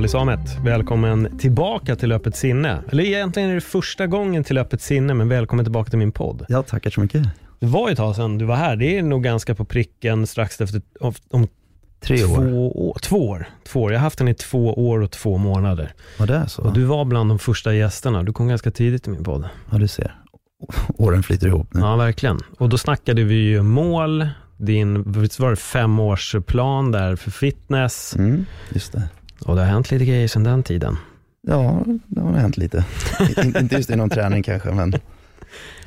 [0.00, 2.82] Ali Samet, välkommen tillbaka till Öppet sinne.
[2.90, 6.46] Eller egentligen är det första gången till Öppet sinne, men välkommen tillbaka till min podd.
[6.48, 7.22] Ja, tackar så mycket.
[7.58, 8.76] Det var ju ett tag sedan du var här.
[8.76, 10.82] Det är nog ganska på pricken strax efter
[11.30, 11.48] om,
[12.00, 12.52] Tre två år.
[12.52, 12.98] år.
[13.02, 13.48] Två år.
[13.66, 13.92] Två år.
[13.92, 15.92] Jag har haft den i två år och två månader.
[16.18, 16.62] Var det är så?
[16.62, 18.22] Och du var bland de första gästerna.
[18.22, 19.48] Du kom ganska tidigt till min podd.
[19.70, 20.14] Ja, du ser.
[20.98, 21.80] Åren flyter ihop nu.
[21.80, 22.38] Ja, verkligen.
[22.58, 28.16] Och då snackade vi ju mål, din var det femårsplan där för fitness.
[28.16, 29.02] Mm, just det.
[29.44, 30.96] Och det har hänt lite grejer sedan den tiden.
[31.42, 32.84] Ja, det har hänt lite.
[33.44, 34.94] In- Inte just inom träning kanske, men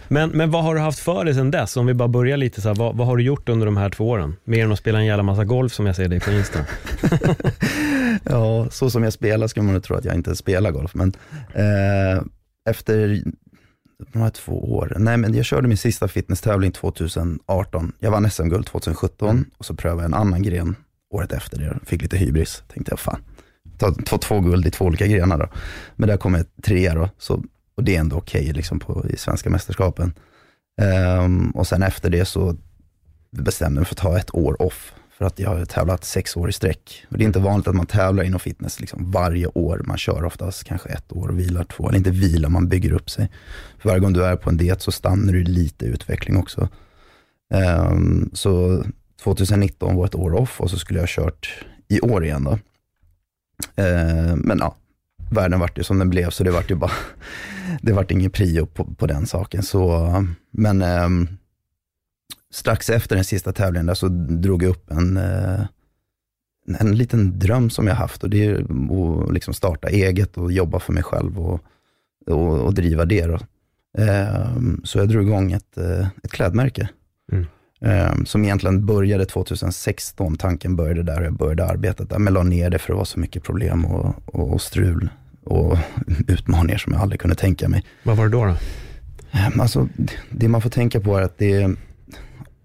[0.07, 1.77] Men, men vad har du haft för dig sedan dess?
[1.77, 3.89] Om vi bara börjar lite så här, vad, vad har du gjort under de här
[3.89, 4.35] två åren?
[4.43, 6.59] Mer än att spela en jävla massa golf som jag ser dig på Insta.
[8.23, 10.91] ja, så som jag spelar ska man nog tro att jag inte spelar golf.
[10.95, 11.13] Men
[11.53, 12.23] eh,
[12.69, 13.23] efter
[14.13, 17.91] de här två åren, nej men jag körde min sista fitnesstävling 2018.
[17.99, 20.75] Jag vann SM-guld 2017 och så prövade jag en annan gren
[21.13, 21.77] året efter det.
[21.85, 23.19] Fick lite hybris, tänkte jag fan,
[23.83, 25.47] ta, ta två guld i två olika grenar då.
[25.95, 27.43] Men där kom jag trea då, så,
[27.75, 30.13] och det är ändå okej liksom på, i svenska mästerskapen.
[30.81, 32.55] Um, och sen efter det så
[33.31, 34.93] bestämde jag mig för att ta ett år off.
[35.17, 37.05] För att jag har tävlat sex år i sträck.
[37.09, 39.81] Och det är inte vanligt att man tävlar inom fitness liksom varje år.
[39.85, 41.87] Man kör oftast kanske ett år och vilar två.
[41.87, 43.31] Eller inte vila, man bygger upp sig.
[43.79, 46.69] För varje gång du är på en diet så stannar du lite i utveckling också.
[47.89, 48.83] Um, så
[49.23, 52.59] 2019 var ett år off och så skulle jag ha kört i år igen då.
[53.75, 54.75] Eh, men ja,
[55.31, 56.91] världen vart ju som den blev så det vart ju bara,
[57.81, 59.63] det vart ingen prio på, på den saken.
[59.63, 60.09] Så,
[60.51, 61.09] men eh,
[62.53, 65.61] strax efter den sista tävlingen där så drog jag upp en, eh,
[66.79, 70.79] en liten dröm som jag haft och det är att liksom starta eget och jobba
[70.79, 71.63] för mig själv och,
[72.27, 73.25] och, och driva det.
[73.25, 73.39] Då.
[73.97, 76.89] Ehm, så jag drog igång ett, eh, ett klädmärke.
[77.31, 77.45] Mm.
[77.83, 80.35] Ehm, Som egentligen började 2016.
[80.37, 82.19] Tanken började där och jag började arbetet där.
[82.19, 85.09] Men la ner det för det var så mycket problem och, och, och strul
[85.43, 85.77] och
[86.27, 87.83] utmaningar som jag aldrig kunde tänka mig.
[88.03, 88.45] vad var det då?
[88.45, 88.55] då?
[89.31, 89.87] Ehm, Alltså,
[90.29, 91.69] det man får tänka på är att det,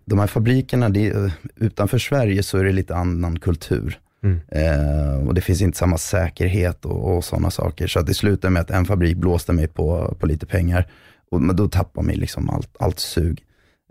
[0.05, 3.99] de här fabrikerna, det, utanför Sverige så är det lite annan kultur.
[4.23, 4.41] Mm.
[4.49, 7.87] Eh, och det finns inte samma säkerhet och, och sådana saker.
[7.87, 10.87] Så att det slutade med att en fabrik blåste mig på, på lite pengar.
[11.31, 13.43] Och, men då tappar man liksom allt, allt sug.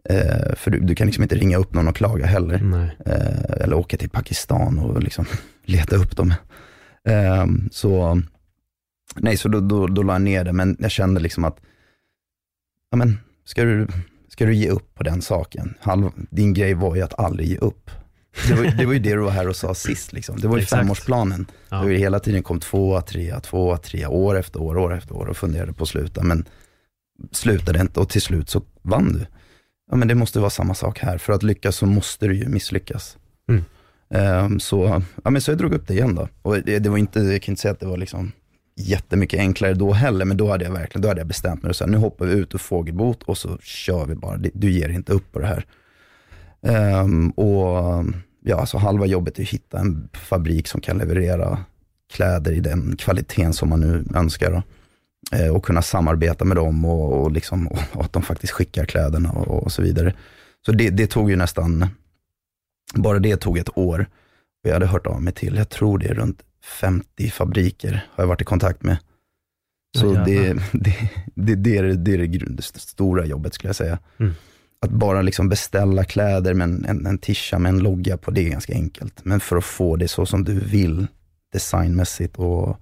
[0.10, 2.90] Eh, för du, du kan liksom inte ringa upp någon och klaga heller.
[3.06, 5.26] Eh, eller åka till Pakistan och liksom
[5.66, 6.34] leta upp dem.
[7.08, 8.22] Eh, så
[9.16, 11.58] nej, så då, då, då la jag ner det, men jag kände liksom att,
[12.92, 13.88] ja men, ska du,
[14.30, 15.74] ska du ge upp på den saken?
[15.80, 17.92] Halv, din grej var ju att aldrig ge upp.
[18.48, 20.40] Det var, det var ju det du var här och sa sist, liksom.
[20.40, 20.82] det var ju Exakt.
[20.82, 21.46] femårsplanen.
[21.70, 21.90] Ja.
[21.90, 25.38] Ju hela tiden kom tvåa, trea, tvåa, trea, år efter år, år efter år och
[25.38, 26.46] funderade på att sluta, men
[27.32, 29.26] slutade inte och till slut så vann du.
[29.92, 32.48] Ja men det måste vara samma sak här, för att lyckas så måste du ju
[32.48, 33.18] misslyckas.
[33.50, 33.64] Mm.
[34.10, 36.28] Ehm, så, ja, men så jag drog upp det igen då.
[36.42, 38.32] Och det, det var inte, jag kan inte säga att det var liksom
[38.76, 41.76] jättemycket enklare då heller, men då hade jag verkligen då hade jag bestämt mig och
[41.76, 44.38] sagt, nu hoppar vi ut ur fågelbot och så kör vi bara.
[44.38, 45.66] Du ger inte upp på det här.
[46.62, 48.06] Ehm, och
[48.44, 51.60] ja, alltså halva jobbet är att hitta en fabrik som kan leverera
[52.14, 54.52] kläder i den kvaliteten som man nu önskar.
[54.52, 54.64] Då.
[55.32, 59.32] Eh, och kunna samarbeta med dem och, och, liksom, och att de faktiskt skickar kläderna
[59.32, 60.14] och, och så vidare.
[60.66, 61.90] Så det, det tog ju nästan,
[62.94, 64.10] bara det tog ett år.
[64.64, 68.24] Och jag hade hört av mig till, jag tror det är runt 50 fabriker har
[68.24, 68.98] jag varit i kontakt med.
[69.98, 74.00] Så Ja, det, det, det, det, är, det, är det stora jobbet skulle jag säga.
[74.18, 74.34] Mm.
[74.82, 78.42] Att bara liksom beställa kläder med en, en, en tisha med en logga på, det
[78.42, 79.26] är ganska enkelt.
[79.26, 81.08] Men för att få det så som du vill,
[81.54, 82.80] designmässigt och,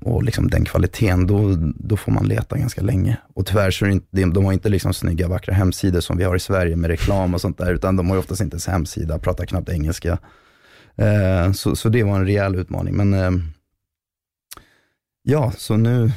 [0.00, 3.16] och liksom den kvaliteten, då, då får man leta ganska länge.
[3.34, 6.24] Och tyvärr så är det inte, de, har inte liksom snygga, vackra hemsidor som vi
[6.24, 8.66] har i Sverige med reklam och sånt där, utan de har ju oftast inte ens
[8.66, 10.18] hemsida, pratar knappt engelska.
[10.96, 12.96] Eh, så, så det var en rejäl utmaning.
[12.96, 13.30] Men eh,
[15.22, 16.12] ja, så nu,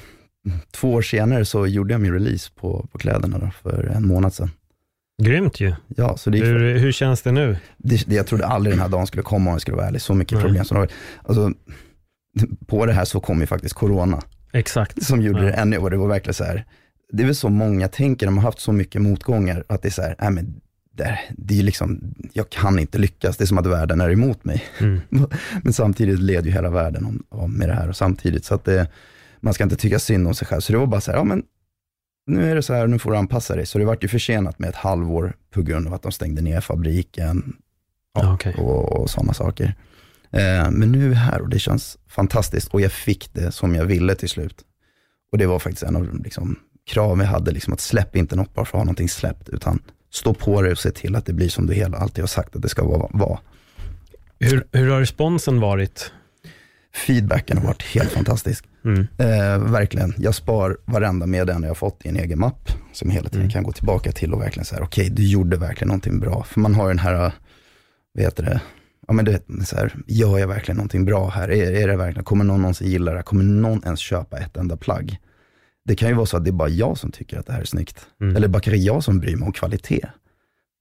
[0.71, 4.33] två år senare så gjorde jag min release på, på kläderna då, för en månad
[4.33, 4.51] sedan.
[5.23, 5.73] Grymt ju.
[5.87, 7.57] Ja, så det gick Hur, hur känns det nu?
[7.77, 10.01] det, det, jag trodde aldrig den här dagen skulle komma om jag skulle vara ärlig.
[10.01, 10.95] Så mycket problem som det har varit.
[11.23, 11.53] Alltså,
[12.67, 14.21] på det här så kom ju faktiskt corona.
[14.51, 15.03] Exakt.
[15.03, 15.45] som gjorde Ja.
[15.45, 16.65] det ännu, och det var verkligen så här,
[17.11, 19.91] det är väl så många tänker man har haft så mycket motgångar, att det är
[19.91, 20.61] så här, nej men
[20.95, 24.43] det, det är liksom, jag kan inte lyckas, det är som att världen är emot
[24.45, 24.63] mig.
[24.79, 24.99] Mm.
[25.63, 28.65] Men samtidigt leder ju hela världen om, om med det här och samtidigt, så att
[28.65, 28.87] det,
[29.39, 30.61] man ska inte tycka synd om sig själv.
[30.61, 31.43] Så det var bara så här, ja men
[32.27, 33.65] nu är det så här, nu får du anpassa dig.
[33.65, 36.61] Så det vart ju försenat med ett halvår på grund av att de stängde ner
[36.61, 37.55] fabriken
[38.13, 38.53] Ja, okej.
[38.57, 39.75] och, och sådana saker.
[40.33, 43.75] Eh, men nu är vi här och det känns fantastiskt och jag fick det som
[43.75, 44.61] jag ville till slut.
[45.31, 46.59] Och det var faktiskt en av liksom,
[46.89, 49.79] kraven jag hade, liksom, att släpp inte något bara för att ha någonting släppt, utan
[50.11, 52.55] stå på dig och se till att det blir som du hela alltid har sagt
[52.55, 53.09] att det ska vara.
[53.13, 53.39] vara.
[54.39, 56.11] Hur, hur har responsen varit?
[57.07, 58.65] Feedbacken har varit helt fantastisk.
[58.85, 59.07] Mm.
[59.17, 63.15] Eh, verkligen, jag spar varenda meddelande jag har fått i en egen mapp, som jag
[63.15, 63.51] hela tiden Mm.
[63.51, 66.43] kan gå tillbaka till och verkligen säga, okej, du gjorde verkligen någonting bra.
[66.43, 67.31] För man har den här,
[68.13, 68.61] vad heter det,
[69.07, 71.51] ja men du vet, så här, gör jag verkligen någonting bra här?
[71.51, 73.23] Är, är det verkligen, kommer någon någonsin gilla det här?
[73.23, 75.17] Kommer någon ens köpa ett enda plagg?
[75.85, 77.61] Det kan ju vara så att det är bara jag som tycker att det här
[77.61, 78.05] är snyggt.
[78.21, 78.35] Mm.
[78.35, 80.05] Eller bara kanske jag som bryr mig om kvalitet.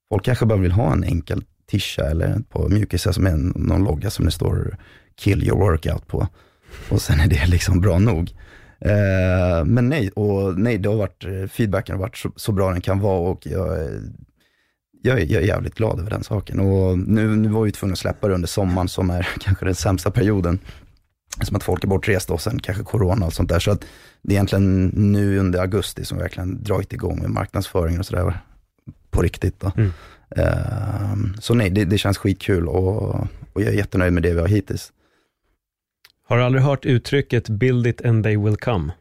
[0.08, 3.84] Folk kanske bara vill ha en enkel tisha eller på mjukisar som är en, någon
[3.84, 4.76] logga som det står
[5.16, 6.28] kill your workout på.
[6.90, 8.30] Och sen är det liksom bra nog.
[8.80, 12.70] Eh, men nej, och nej, det har varit, eh, feedbacken har varit så, så bra
[12.72, 14.00] den kan vara och jag, är-
[15.02, 16.60] jag, är- jag är jävligt glad över den saken.
[16.60, 19.74] Och nu, nu var vi tvungna att släppa det under sommaren som är kanske den
[19.74, 20.58] sämsta perioden.
[21.42, 23.58] Som att folk är bortresta och sen kanske corona och sånt där.
[23.58, 23.84] Så att
[24.22, 28.38] det är egentligen nu under augusti som vi verkligen dragit igång med marknadsföringen och sådär
[29.10, 29.60] på riktigt.
[29.60, 29.72] Då.
[29.76, 29.90] Mm.
[30.36, 33.14] Eh, så nej, det, det känns skitkul och,
[33.52, 34.92] och jag är jättenöjd med det vi har hittills.
[36.28, 38.92] Har du aldrig hört uttrycket build it and they will come?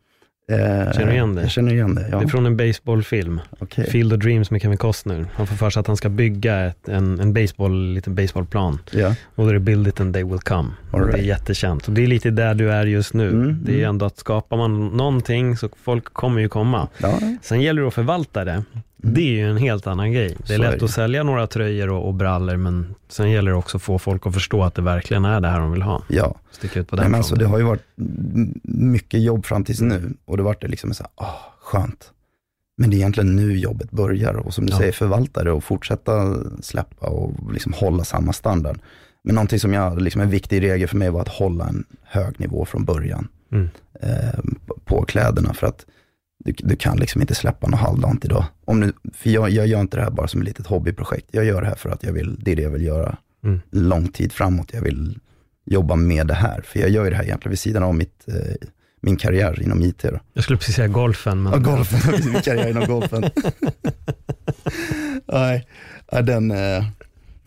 [0.51, 1.41] Eh, Känner du igen det?
[1.41, 2.17] Jag känner igen det, ja.
[2.17, 3.89] Det är från en baseballfilm, Okej.
[3.89, 5.25] Field of Dreams med Kevin Costner.
[5.33, 8.79] Han får för sig att han ska bygga ett, en, en baseball, liten baseballplan.
[8.91, 9.15] Ja.
[9.35, 10.69] Och då är det build it and they will come.
[10.91, 11.25] Och Det är right.
[11.25, 11.87] jättekänt.
[11.87, 13.29] Och det är lite där du är just nu.
[13.29, 13.89] Mm, det är mm.
[13.89, 16.87] ändå att skapar man någonting så folk kommer ju komma.
[16.97, 18.63] Ja, Sen gäller det att förvalta det.
[19.03, 20.27] Det är ju en helt annan grej.
[20.37, 20.85] Det är Så är lätt det.
[20.85, 24.27] att sälja några tröjor och, och brallor men sen gäller det också att få folk
[24.27, 26.03] att förstå att det verkligen är det här de vill ha.
[26.07, 26.35] ja.
[26.51, 27.83] Sticka ut på Nej, den men alltså, det har ju varit
[28.63, 32.11] mycket jobb fram tills nu och det vart det liksom så här, ah, skönt.
[32.77, 34.77] Men det är egentligen nu jobbet börjar och som du Ja.
[34.77, 38.79] säger, förvalta det och fortsätta släppa och liksom hålla samma standard.
[39.23, 42.39] Men någonting som jag, liksom en viktig regel för mig var att hålla en hög
[42.39, 43.69] nivå från början Mm.
[44.01, 44.39] eh,
[44.85, 45.85] på kläderna för att
[46.45, 48.45] du, du kan liksom inte släppa något halvdant idag.
[48.65, 51.27] Om nu, för jag, jag gör inte det här bara som ett litet hobbyprojekt.
[51.31, 53.59] Jag gör det här för att jag vill, det är det jag vill göra Mm.
[53.71, 54.73] lång tid framåt.
[54.73, 55.19] Jag vill
[55.65, 56.61] jobba med det här.
[56.61, 58.67] För jag gör ju det här egentligen vid sidan av mitt, eh,
[59.01, 60.01] min karriär inom IT.
[60.03, 60.19] Då.
[60.33, 61.99] Jag skulle precis säga golfen men Ja, golfen,
[62.33, 63.23] min karriär inom golfen.
[65.25, 65.67] Nej,
[66.23, 66.85] den, eh,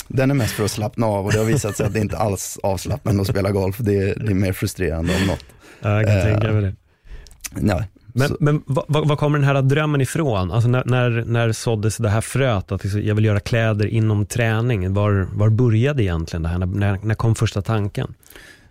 [0.08, 2.19] den är mest för att slappna av och det har visat sig att det inte
[2.19, 3.76] alls avslappnande att spela golf.
[3.79, 5.44] Det, är- det är mer frustrerande om något.
[5.81, 6.75] Ja, jag kan Eh, tänka mig det.
[7.61, 7.85] Nej,
[8.16, 10.50] Men, så- men vad, kommer den här drömmen ifrån?
[10.50, 14.26] Alltså när, när, när såddes det här fröet att liksom, jag vill göra kläder inom
[14.26, 14.94] träning?
[14.94, 16.58] Var, var började egentligen det här?
[16.58, 18.14] När, när, kom första tanken?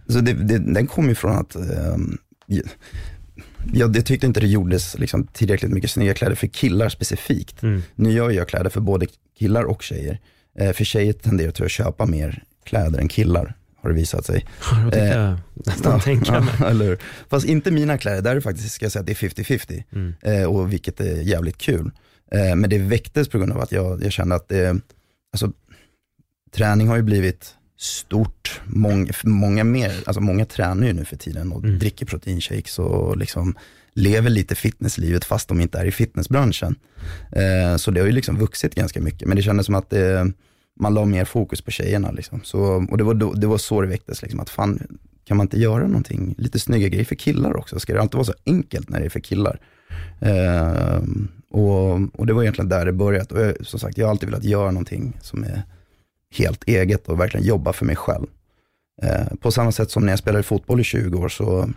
[0.08, 2.64] Så det, det, den kom ju från att ehm, jag,
[3.74, 7.64] jag, jag tyckte inte det gjordes liksom, tillräckligt mycket snygga kläder för killar specifikt.
[7.64, 7.82] Mm.
[7.96, 9.06] Nu gör jag kläder för både
[9.40, 10.20] killar och tjejer.
[10.60, 13.54] Eh, för tjejer tenderar till att köpa mer kläder än killar,
[13.84, 14.46] har det visat sig.
[14.84, 16.54] Jag tycker Eh, jag nästan tänka mig.
[16.60, 16.98] ja, eller hur?
[17.30, 19.84] Fast inte mina kläder, där är det faktiskt, ska jag säga att det är 50-50.
[19.94, 20.14] Mm.
[20.22, 21.92] Eh, och vilket är jävligt kul.
[22.32, 24.80] Eh, men det väcktes på grund av att jag, jag kände att det,
[25.34, 25.52] alltså,
[26.56, 28.62] träning har ju blivit stort.
[28.66, 31.80] Många, många, mer, alltså många tränar ju nu för tiden och Mm.
[31.80, 33.56] dricker proteinshakes och liksom
[33.96, 36.76] lever lite fitnesslivet fast de inte är i fitnessbranschen.
[37.32, 39.28] Eh, så det har ju liksom vuxit ganska mycket.
[39.28, 40.32] Men det kändes som att det,
[40.80, 42.12] man la mer fokus på tjejerna.
[42.12, 42.42] Liksom.
[42.44, 45.46] Så, och det var, då, det var så det väcktes, liksom, att fan, kan man
[45.46, 47.80] inte göra någonting, lite snygga grejer för killar också?
[47.80, 49.60] Ska det alltid vara så enkelt när det är för killar?
[50.20, 51.02] Eh,
[51.50, 53.36] och, och det var egentligen där det började.
[53.36, 55.64] Och jag, som sagt, jag har alltid velat göra någonting som är
[56.38, 58.28] helt eget och verkligen jobba för mig själv.
[59.02, 61.70] Eh, på samma sätt som när jag spelade fotboll i 20 år så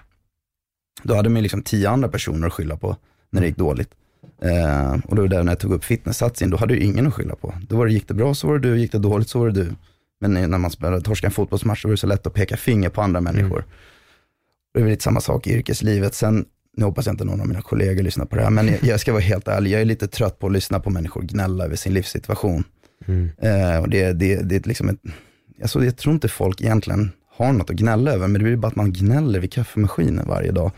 [1.03, 2.97] då hade man liksom tio andra personer att skylla på
[3.31, 3.91] när det gick dåligt.
[4.42, 7.06] Eh, och då var det där när jag tog upp fitnesssatsningen, då hade ju ingen
[7.06, 7.54] att skylla på.
[7.68, 9.46] Då var det, gick det bra så var det du, gick det dåligt så var
[9.46, 9.73] det du.
[10.20, 12.88] Men när man spelade torska en fotbollsmatch så var det så lätt att peka finger
[12.88, 13.64] på andra människor.
[14.75, 16.14] Det är väl lite samma sak i yrkeslivet.
[16.14, 16.44] Sen,
[16.76, 19.00] nu hoppas jag inte någon av mina kollegor lyssnar på det här, men jag, jag
[19.00, 21.76] ska vara helt ärlig, jag är lite trött på att lyssna på människor gnälla över
[21.76, 22.64] sin livssituation.
[23.06, 23.30] Mm.
[23.38, 25.00] Eh, och det, det, det är liksom ett,
[25.62, 28.68] alltså jag tror inte folk egentligen har något att gnälla över, men det blir bara
[28.68, 30.73] att man gnäller vid kaffemaskinen varje dag.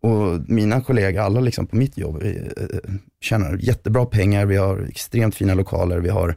[0.00, 4.86] Och mina kollegor, alla liksom på mitt jobb, eh, eh, tjänar jättebra pengar, vi har
[4.88, 6.36] extremt fina lokaler, vi har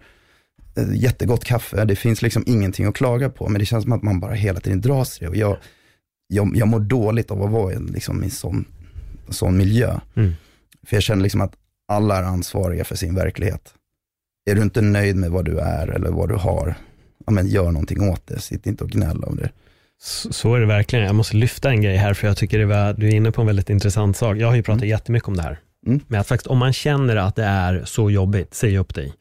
[0.75, 4.03] eh, jättegott kaffe, det finns liksom ingenting att klaga på, men det känns som att
[4.03, 5.29] man bara hela tiden dras till det.
[5.29, 5.58] Och jag,
[6.27, 8.65] jag, jag mår dåligt av att vara i liksom, i en sån
[9.29, 10.00] sån miljö.
[10.15, 10.34] Mm.
[10.84, 11.53] För jag känner liksom att
[11.88, 13.74] alla är ansvariga för sin verklighet.
[14.46, 16.75] Är du inte nöjd med vad du är eller vad du har,
[17.25, 18.39] ja, men gör någonting åt det.
[18.39, 19.51] Sitt inte och gnäll om det.
[20.05, 21.05] Så, är det verkligen.
[21.05, 23.41] Jag måste lyfta en grej här, för jag tycker det var, du är inne på
[23.41, 24.38] en väldigt intressant sak.
[24.38, 24.89] Jag har ju pratat Mm.
[24.89, 25.60] jättemycket om det här.
[25.88, 26.00] Mm.
[26.07, 29.13] Men att faktiskt, om man känner att det är så jobbigt, säg upp dig.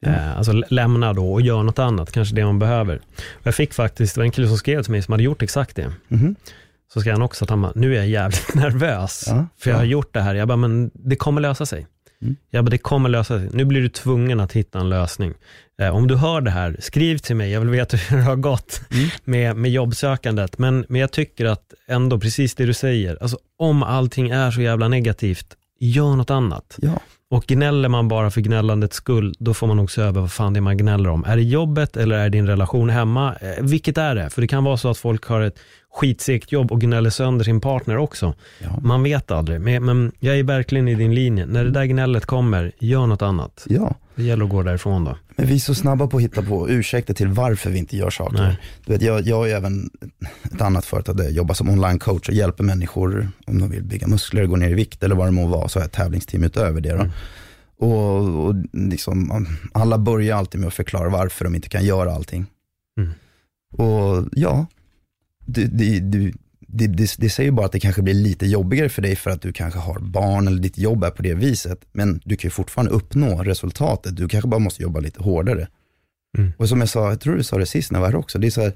[0.00, 0.08] Ja.
[0.10, 2.96] Eh, alltså lä- lämna då och gör något annat, kanske det man behöver.
[3.16, 5.42] Och jag fick faktiskt, det var en kille som skrev till mig som hade gjort
[5.42, 5.92] exakt det.
[6.08, 6.34] Mhm.
[6.92, 9.24] Så skrev han också att han nu är jag jävligt nervös.
[9.26, 9.90] Ja, för jag har ja.
[9.90, 10.34] gjort det här.
[10.34, 11.86] Jag bara, men det kommer lösa sig.
[12.22, 12.36] Mm.
[12.50, 13.48] Jag bara, det kommer lösa sig.
[13.52, 15.34] Nu blir du tvungen att hitta en lösning.
[15.82, 17.50] Eh, om du hör det här, skriv till mig.
[17.50, 19.08] Jag vill veta hur det har gått Mm.
[19.24, 20.58] med, med jobbsökandet.
[20.58, 24.60] Men, men jag tycker att ändå, precis det du säger, alltså, om allting är så
[24.60, 25.46] jävla negativt,
[25.80, 26.76] gör något annat.
[26.82, 27.00] Ja,
[27.30, 30.52] Och gnäller man bara för gnällandets skull, då får man nog se över vad fan
[30.52, 31.24] det är man gnäller om.
[31.24, 33.34] Är det jobbet eller är det din relation hemma?
[33.40, 34.30] Eh, vilket är det?
[34.30, 35.58] För det kan vara så att folk har ett
[35.92, 38.34] skitsegt jobb och gnäller sönder sin partner också.
[38.58, 38.68] ja.
[38.82, 41.46] Man vet aldrig, men, men jag är verkligen i din linje.
[41.46, 43.66] När det där gnället kommer, gör något annat.
[43.68, 43.94] ja.
[44.20, 45.16] Det gäller att gå därifrån då.
[45.36, 48.10] Men vi är så snabba på att hitta på ursäkter till varför vi inte gör
[48.10, 48.38] saker.
[48.38, 48.58] Nej.
[48.84, 49.90] Du vet, jag, jag har ju även
[50.42, 54.06] ett annat företag där jag jobbar som online-coach och hjälper människor om de vill bygga
[54.06, 55.68] muskler, gå ner i vikt eller vad det må vara.
[55.68, 56.88] Så har jag ett tävlingsteam utöver det.
[56.88, 56.94] Då.
[56.94, 57.10] Mm.
[57.78, 62.46] Och, och liksom, alla börjar alltid med att förklara varför de inte kan göra allting.
[62.98, 63.10] Mm.
[63.72, 64.66] Och ja,
[65.46, 66.32] det, det, det,
[66.72, 69.42] det, det, det säger bara att det kanske blir lite jobbigare för dig för att
[69.42, 71.80] du kanske har barn eller ditt jobb är på det viset.
[71.92, 74.16] Men du kan ju fortfarande uppnå resultatet.
[74.16, 75.68] Du kanske bara måste jobba lite hårdare.
[76.38, 76.52] Mm.
[76.56, 78.38] Och som jag sa, jag tror du sa det sist när jag var här också,
[78.38, 78.72] det är så här,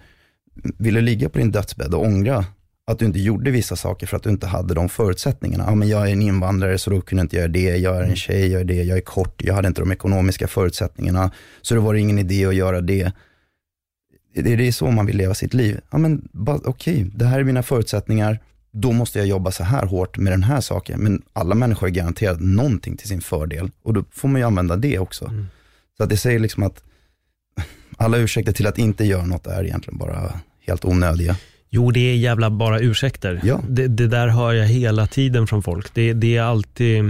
[0.78, 2.44] vill du ligga på din dödsbädd och ångra
[2.86, 5.64] att du inte gjorde vissa saker för att du inte hade de förutsättningarna.
[5.68, 8.02] Ja, men jag är en invandrare så då kunde jag inte göra det, jag är
[8.02, 11.30] en tjej, jag är det, jag är kort, jag hade inte de ekonomiska förutsättningarna,
[11.62, 13.12] så det var ingen idé att göra det.
[14.34, 15.80] Det är det så man vill leva sitt liv.
[15.90, 16.28] Ja, men
[16.64, 18.38] okej, det här är mina förutsättningar,
[18.72, 21.00] då måste jag jobba så här hårt med den här saken.
[21.00, 24.76] Men alla människor är garanterat någonting till sin fördel och då får man ju använda
[24.76, 25.24] det också.
[25.24, 25.46] Mm.
[25.96, 26.82] Så att det säger liksom att
[27.96, 31.36] alla ursäkter till att inte göra något är egentligen bara helt onödiga.
[31.76, 33.40] Jo, det är jävla bara ursäkter.
[33.44, 33.60] Ja.
[33.68, 35.94] Det, det där hör jag hela tiden från folk.
[35.94, 37.04] Det, det är alltid,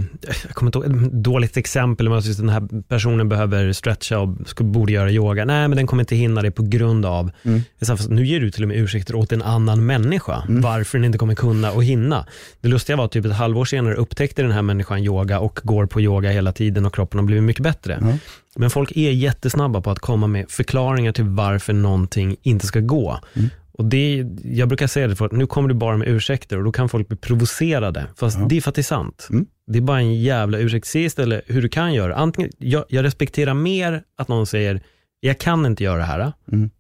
[0.47, 4.37] jag kommer inte ihåg, ett dåligt exempel, men att den här personen behöver stretcha och
[4.47, 5.45] ska, borde göra yoga.
[5.45, 7.61] Nej, men den kommer inte hinna det på grund av, Mm.
[8.09, 10.63] Nu ger du till och med ursäkter åt en annan människa, Mm.
[10.63, 12.27] varför den inte kommer kunna och hinna.
[12.61, 15.87] Det lustiga var att typ ett halvår senare upptäckte den här människan yoga och går
[15.87, 17.99] på yoga hela tiden och kroppen har blivit mycket bättre.
[18.01, 18.19] Ja.
[18.57, 23.19] Men folk är jättesnabba på att komma med förklaringar till varför någonting inte ska gå.
[23.35, 23.51] Mm.
[23.79, 26.65] Och det, jag brukar säga det för att nu kommer du bara med ursäkter och
[26.65, 28.07] då kan folk bli provocerade.
[28.17, 28.47] Fast Ja.
[28.49, 29.29] det är för att det är sant.
[29.31, 29.47] Mm.
[29.67, 30.87] Det är bara en jävla ursäkt.
[30.87, 32.15] Se istället hur du kan göra.
[32.15, 34.81] Antingen, jag, jag respekterar mer att någon säger,
[35.21, 36.33] jag kan inte göra det här.
[36.53, 36.71] Mm.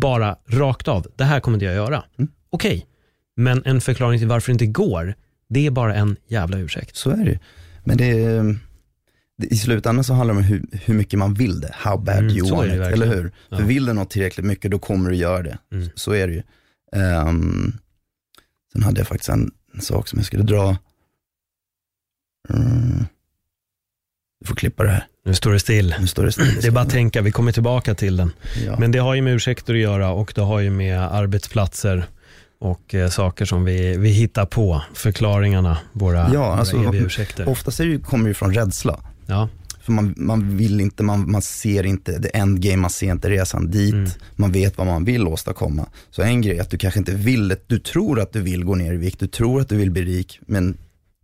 [0.00, 2.04] Bara rakt av, det här kommer inte jag göra.
[2.18, 2.30] Mm.
[2.50, 2.86] Okej,
[3.36, 5.14] men en förklaring till varför det inte går,
[5.48, 6.96] det är bara en jävla ursäkt.
[6.96, 7.38] Så är det.
[7.84, 8.56] Men det, är- det,
[9.42, 11.70] i slutändan så handlar det om hur, hur mycket man vill det.
[11.74, 13.32] How bad Mm, you want it, eller hur?
[13.48, 13.56] Ja.
[13.56, 15.58] För vill du något tillräckligt mycket, då kommer du göra det.
[15.72, 15.88] Mm.
[15.94, 16.42] Så är det ju.
[16.96, 17.72] Ehm,
[18.72, 20.76] sen hade jag faktiskt en, en sak som jag skulle dra.
[22.54, 23.04] Mm.
[24.40, 25.06] Du får klippa det här.
[25.24, 25.94] Nu står det still.
[26.00, 26.58] Nu står det still.
[26.60, 28.32] Det är bara att tänka, vi kommer tillbaka till den.
[28.66, 28.78] Ja.
[28.78, 32.04] Men det har ju med ursäkter att göra och det har ju med arbetsplatser
[32.58, 37.48] och eh, saker som vi, vi hittar på, förklaringarna, våra, Ja, alltså, våra eviga ursäkter.
[37.48, 39.00] Oftast är det, ju- kommer det ju från rädsla.
[39.32, 39.48] Ja,
[39.80, 43.70] För man, man vill inte, man, man ser inte the endgame, man ser inte resan
[43.70, 43.94] dit.
[43.94, 44.10] Mm.
[44.36, 45.86] Man vet vad man vill åstadkomma.
[46.10, 47.56] Så en grej är att du kanske inte vill.
[47.66, 50.02] Du tror att du vill gå ner i vikt, du tror att du vill bli
[50.02, 50.40] rik.
[50.46, 50.76] Men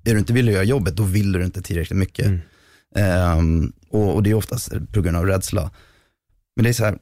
[0.04, 2.26] är du inte vill göra jobbet, då vill du inte tillräckligt mycket.
[2.26, 2.40] Mm.
[2.96, 5.70] Ehm, och, och det är oftast på grund av rädsla.
[6.56, 6.98] Men det är så här,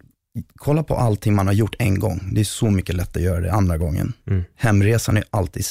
[0.57, 2.31] kolla på allting man har gjort en gång.
[2.33, 4.13] Det är så mycket lättare att göra det andra gången.
[4.27, 4.45] Mm.
[4.55, 5.65] Hemresan är alltid,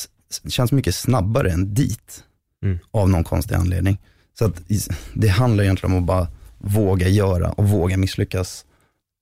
[0.48, 2.24] känns mycket snabbare än dit.
[2.64, 2.80] Mm.
[2.92, 3.98] Av någon konstig anledning.
[4.40, 4.62] Så att
[5.14, 6.28] det handlar egentligen om att bara
[6.58, 8.66] våga göra och våga misslyckas.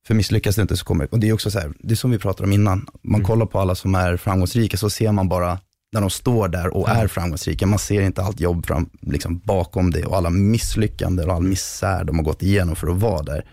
[0.08, 2.12] För misslyckas du inte så kommer och det är också så här, det är som
[2.12, 2.88] vi pratade om innan.
[3.02, 3.28] Man Mm.
[3.28, 5.60] kollar på alla som är framgångsrika så ser man bara
[5.94, 7.66] när de står där och är framgångsrika.
[7.68, 12.04] Man ser inte allt jobb fram, liksom bakom det och alla misslyckanden och all misär
[12.04, 13.46] de har gått igenom för att vara där.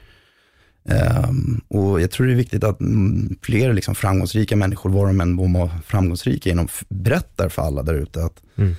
[0.89, 5.21] Ehm, och jag tror det är viktigt att mm, fler liksom framgångsrika människor, var de
[5.21, 8.75] än må vara framgångsrika inom, berättar för alla där ute att, Mm.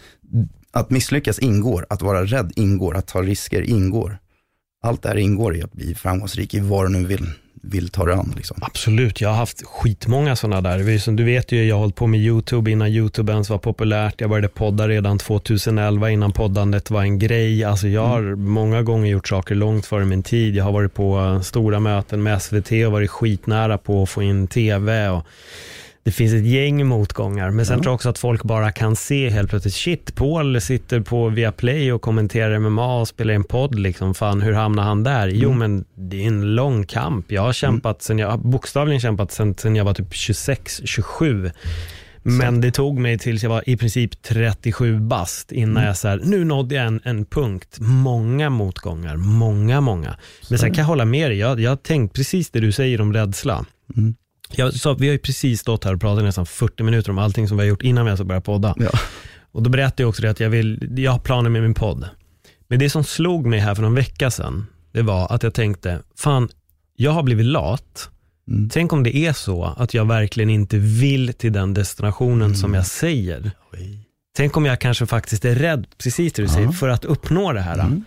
[0.71, 4.17] Att misslyckas ingår, att vara rädd ingår, att ta risker ingår.
[4.83, 7.25] Allt det här ingår i att bli framgångsrik i vad du nu vill,
[7.61, 8.33] vill ta dig an.
[8.35, 8.57] Liksom.
[8.61, 9.21] absolut.
[9.21, 10.97] Jag har haft skitmånga sådana där.
[10.97, 14.21] Som Du vet ju, jag har hållit på med YouTube innan YouTube ens var populärt.
[14.21, 17.63] Jag började podda redan 2011 innan poddandet var en grej.
[17.63, 20.55] Alltså jag har många gånger gjort saker långt före min tid.
[20.55, 24.23] Jag har varit på eh, stora möten med SVT och varit skitnära på att få
[24.23, 25.09] in tv.
[25.09, 25.25] Och
[26.03, 27.51] det finns ett gäng motgångar.
[27.51, 27.83] Men sen Ja.
[27.83, 31.91] tror jag också att folk bara kan se helt plötsligt, shit, Paul sitter på Viaplay
[31.93, 33.79] och kommenterar MMA och spelar en podd.
[33.79, 34.13] Liksom.
[34.13, 35.27] Fan, hur hamnar han där?
[35.27, 35.59] Jo, Mm.
[35.59, 37.31] men det är en lång kamp.
[37.31, 41.51] Jag har kämpat sen jag, bokstavligen kämpat sen, sen jag var typ 26, 27.
[42.23, 45.87] Men det tog mig tills jag var i princip 37 bast innan Mm.
[45.87, 47.77] jag så här, nu nådde jag en, en punkt.
[47.79, 50.15] Många motgångar, många, många.
[50.49, 53.01] Men sen kan jag hålla med dig, jag, jag har tänkt precis det du säger
[53.01, 53.65] om rädsla.
[53.97, 54.15] Mm.
[54.55, 57.17] Jag sa, vi har ju precis stått här och pratat i nästan 40 minuter om
[57.17, 58.75] allting som vi har gjort innan vi ens har börjat podda.
[58.77, 58.89] Ja.
[59.51, 62.09] Och då berättade jag också det att jag, vill, jag har planer med min podd.
[62.67, 65.99] Men det som slog mig här för någon vecka sedan, det var att jag tänkte,
[66.17, 66.49] fan,
[66.95, 68.09] jag har blivit lat.
[68.47, 68.69] Mm.
[68.69, 72.85] Tänk om det är så att jag verkligen inte vill till den destinationen som jag
[72.85, 73.51] säger.
[74.37, 76.71] Tänk om jag kanske faktiskt är rädd, precis det du säger, Ja.
[76.71, 77.79] för att uppnå det här.
[77.79, 78.05] Mm.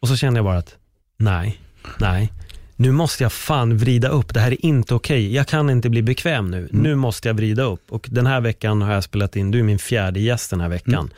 [0.00, 0.74] Och så kände jag bara att,
[1.16, 1.60] nej,
[1.98, 2.32] nej.
[2.80, 5.34] Nu måste jag fan vrida upp, det här är inte okej.
[5.34, 6.58] Jag kan inte bli bekväm nu.
[6.58, 6.68] Mm.
[6.82, 7.84] Nu måste jag vrida upp.
[7.90, 10.68] Och den här veckan har jag spelat in, du är min fjärde gäst den här
[10.68, 10.94] veckan.
[10.94, 11.10] Mm.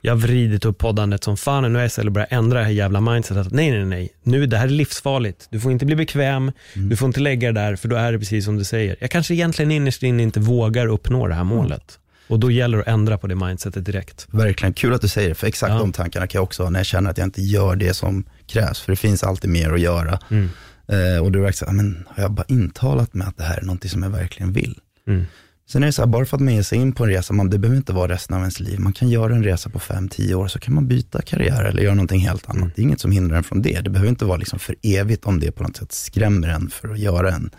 [0.00, 2.64] Jag har vridit upp poddandet som fan och nu har jag istället börjat ändra det
[2.64, 3.52] här jävla mindsetet.
[3.52, 4.08] Nej, nej, nej.
[4.22, 5.48] Nu, det här är livsfarligt.
[5.50, 6.52] Du får inte bli bekväm.
[6.74, 6.88] Mm.
[6.88, 8.96] Du får inte lägga det där, för då är det precis som du säger.
[9.00, 11.98] Jag kanske egentligen innerst inne inte vågar uppnå det här målet.
[12.28, 14.26] Och då gäller det att ändra på det mindsetet direkt.
[14.30, 15.78] Verkligen, kul att du säger det, för exakt Ja.
[15.78, 18.24] de tankarna kan jag också ha när jag känner att jag inte gör det som
[18.46, 20.18] krävs, för det finns alltid mer att göra.
[20.30, 20.50] Mm.
[20.92, 23.62] Eh, och du verkar så, men har jag bara intalat mig att det här är
[23.62, 24.78] någonting som jag verkligen vill?
[25.06, 25.24] Mm.
[25.68, 27.32] Sen är det så här, bara för att man ger sig in på en resa,
[27.32, 28.80] man, det behöver inte vara resten av ens liv.
[28.80, 31.94] Man kan göra en resa på 5-10 år, så kan man byta karriär eller göra
[31.94, 32.62] någonting helt annat.
[32.62, 32.72] Mm.
[32.74, 33.80] Det är inget som hindrar en från det.
[33.80, 36.88] Det behöver inte vara liksom för evigt om det på något sätt skrämmer en för
[36.88, 37.50] att göra en,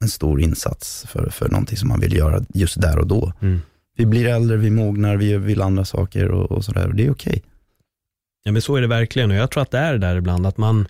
[0.00, 3.32] en stor insats för, för någonting som man vill göra just där och då.
[3.40, 3.60] Mm.
[3.96, 6.88] Vi blir äldre, vi mognar, vi vill andra saker och, och sådär.
[6.88, 7.42] Och det är okej.
[8.44, 10.46] Ja men så är det verkligen och jag tror att det är det där ibland
[10.46, 10.88] att man,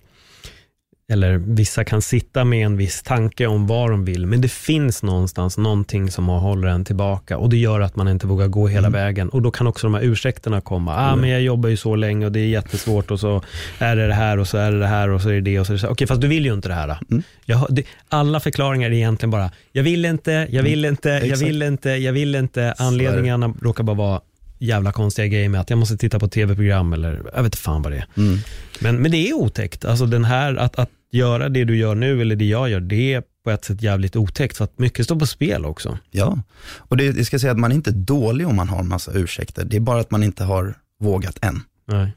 [1.12, 5.02] eller vissa kan sitta med en viss tanke om vad de vill, men det finns
[5.02, 8.86] någonstans någonting som håller en tillbaka och det gör att man inte vågar gå hela
[8.88, 8.92] Mm.
[9.04, 10.94] vägen och då kan också de här ursäkterna komma.
[10.96, 11.20] Ah, Mm.
[11.20, 13.42] men jag jobbar ju så länge och det är jättesvårt och så
[13.78, 15.60] är det det här och så är det det här och så är det det
[15.60, 15.88] och så är det så.
[15.88, 16.98] Okej, fast du vill ju inte det här.
[17.10, 17.22] Mm.
[17.44, 21.62] Jag, det, alla förklaringar är egentligen bara, jag vill inte, jag vill inte, jag vill
[21.62, 22.74] inte, jag vill inte.
[22.78, 24.20] Anledningarna råkar bara vara
[24.58, 27.92] jävla konstiga grejer med att jag måste titta på tv-program eller jag vet fan vad
[27.92, 28.06] det är.
[28.16, 28.38] Mm.
[28.80, 29.84] Men, men det är otäckt.
[29.84, 33.14] Alltså den här, att, att göra det du gör nu eller det jag gör, det
[33.14, 35.98] är på ett sätt jävligt otäckt för att mycket står på spel också.
[36.10, 36.38] Ja,
[36.76, 39.12] och det, jag ska säga att man är inte dålig om man har en massa
[39.12, 39.64] ursäkter.
[39.64, 41.60] Det är bara att man inte har vågat än.
[41.84, 42.12] Nej.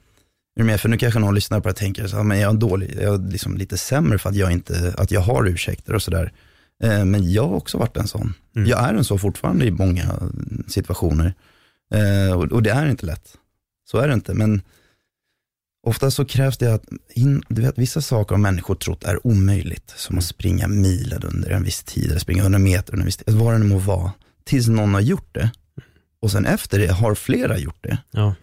[0.59, 0.81] Är med?
[0.81, 3.13] För nu kanske någon lyssnar på det och tänker, så, men jag är dålig, jag
[3.13, 6.31] är liksom lite sämre för att jag, inte, att jag har ursäkter och sådär.
[6.83, 8.33] Eh, men jag har också varit en sån.
[8.55, 8.69] Mm.
[8.69, 10.31] Jag är en så fortfarande i många
[10.67, 11.33] situationer.
[11.93, 13.37] Eh, och, och det är inte lätt.
[13.85, 14.61] Så är det inte, men
[15.85, 19.93] ofta så krävs det att, in, du vet vissa saker har människor trott är omöjligt.
[19.97, 23.17] Som att springa milen under en viss tid, eller springa 100 meter under en viss
[23.17, 24.11] tid, vad det nu må vara.
[24.43, 25.51] Tills någon har gjort det.
[26.19, 27.97] Och sen efter det har flera gjort det.
[28.11, 28.35] Ja.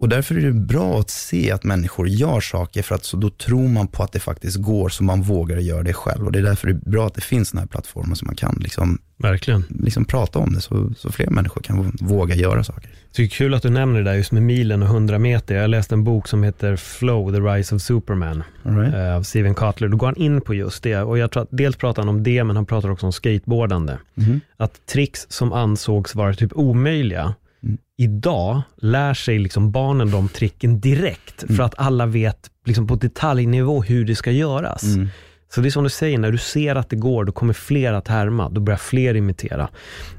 [0.00, 3.30] Och därför är det bra att se att människor gör saker, för att så då
[3.30, 6.26] tror man på att det faktiskt går, så man vågar göra det själv.
[6.26, 8.34] Och det är därför det är bra att det finns sådana här plattformar som man
[8.36, 9.64] kan liksom, Verkligen.
[9.68, 12.90] liksom prata om det, så, så fler människor kan våga göra saker.
[13.12, 15.54] Tycker kul att du nämner det där just med milen och 100 meter.
[15.54, 18.94] Jag läste en bok som heter Flow, The Rise of Superman right?
[18.94, 19.88] eh, av Steven Kotler.
[19.88, 22.22] Då går han in på just det och jag tror att dels pratar han om
[22.22, 23.98] det men han pratar också om skateboardande.
[24.14, 24.40] Mhm.
[24.56, 27.78] Att tricks som ansågs vara typ omöjliga, Mm.
[27.98, 33.82] idag lär sig liksom barnen de tricken direkt för att alla vet liksom på detaljnivå
[33.82, 34.82] hur det ska göras.
[34.82, 35.08] Mm.
[35.54, 37.92] Så det är som du säger, när du ser att det går, då kommer fler
[37.92, 39.68] att härma, då börjar fler imitera.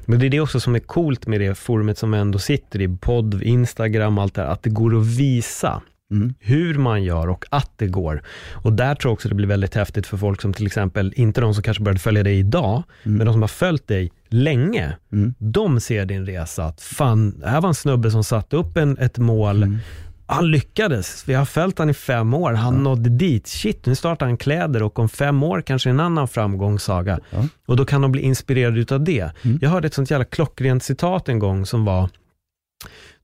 [0.06, 2.88] Men det är det också som är coolt med det forumet som ändå sitter i,
[2.88, 6.34] podd, Instagram, allt det här, att det går att visa Mm.
[6.40, 8.22] hur man gör och att det går.
[8.52, 11.40] Och där tror jag också det blir väldigt häftigt för folk som till exempel, inte
[11.40, 15.34] de som kanske började följa dig idag, men de som har följt dig länge, Mm.
[15.38, 19.18] de ser din resa, att fan, här var en snubbe som satte upp en, ett
[19.18, 19.78] mål, Mm.
[20.26, 21.24] han lyckades.
[21.28, 22.52] Vi har följt han i fem år.
[22.52, 23.46] Han nådde dit.
[23.46, 27.18] Shit, nu startar han kläder och om fem år kanske en annan framgångssaga.
[27.30, 27.44] Ja.
[27.66, 29.30] Och då kan de bli inspirerade utav det.
[29.42, 29.58] Mm.
[29.62, 32.08] Jag hörde ett sånt jävla klockrent citat en gång som var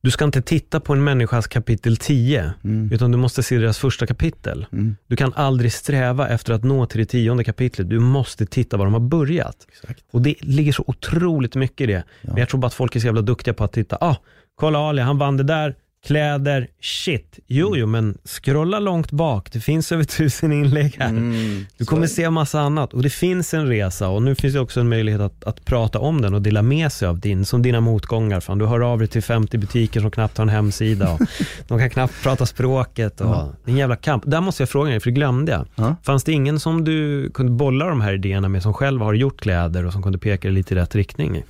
[0.00, 2.92] du ska inte titta på en människas kapitel 10, Mm.
[2.92, 4.66] utan du måste se deras första kapitel.
[4.72, 4.96] Mm.
[5.06, 7.88] Du kan aldrig sträva efter att nå till det tionde kapitlet.
[7.90, 9.56] Du måste titta var de har börjat.
[9.68, 10.04] Exakt.
[10.12, 11.92] Och det ligger så otroligt mycket i det.
[12.20, 12.30] Ja.
[12.30, 13.96] Men jag tror bara att folk är så jävla duktiga på att titta.
[14.00, 14.16] Ah,
[14.54, 15.74] kolla Ali, han vann det där.
[16.06, 17.38] Kläder, shit.
[17.46, 19.52] Jo, jo, men scrolla långt bak.
[19.52, 21.08] Det finns över tusen inlägg här.
[21.08, 21.66] Mm.
[21.78, 24.60] Du kommer Så- se massa annat och det finns en resa och nu finns det
[24.60, 27.62] också en möjlighet att, att prata om den och dela med sig av din, som
[27.62, 28.40] dina motgångar.
[28.40, 31.20] Fan, du hör av dig till 50 butiker som knappt har en hemsida och
[31.68, 33.20] de kan knappt prata språket.
[33.20, 33.52] Och, Ja.
[33.64, 34.22] Det är en jävla kamp.
[34.26, 35.66] Där måste jag fråga dig, för det glömde jag.
[35.74, 35.96] Ja.
[36.02, 39.40] Fanns det ingen som du kunde bolla de här idéerna med som själv har gjort
[39.40, 41.42] kläder och som kunde peka dig lite i rätt riktning?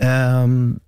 [0.00, 0.80] Ehm,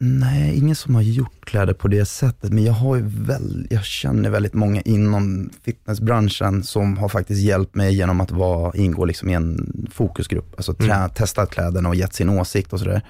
[0.00, 3.84] nej, ingen som har gjort kläder på det sättet, men jag, har ju väl, jag
[3.84, 9.28] känner väldigt många inom fitnessbranschen som har faktiskt hjälpt mig genom att vara, ingå liksom
[9.28, 11.10] i en fokusgrupp, alltså trä, Mm.
[11.10, 13.02] testat kläderna och gett sin åsikt och sådär.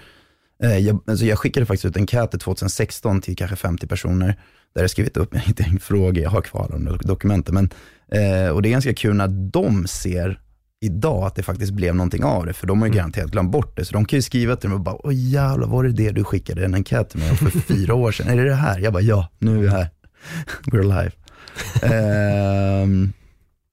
[0.63, 4.39] Eh, jag, alltså jag skickade faktiskt ut en enkät 2016 till kanske 50 personer,
[4.75, 7.71] där jag skrivit upp en fråga, jag har kvar de dok- dokumenten, men,
[8.13, 10.41] eh, och det är ganska kul när de ser
[10.85, 12.97] idag att det faktiskt blev någonting av det, för de har ju Mm.
[12.97, 13.85] garanterat glömt bort det.
[13.85, 16.25] Så de kan ju skriva till mig och bara, åh jävlar, var det det du
[16.25, 18.29] skickade en enkät till mig för fyra år sedan?
[18.29, 18.79] Är det det här?
[18.79, 19.91] Jag bara, ja, nu är vi här.
[20.67, 21.13] We're alive.
[21.83, 23.13] Ehm,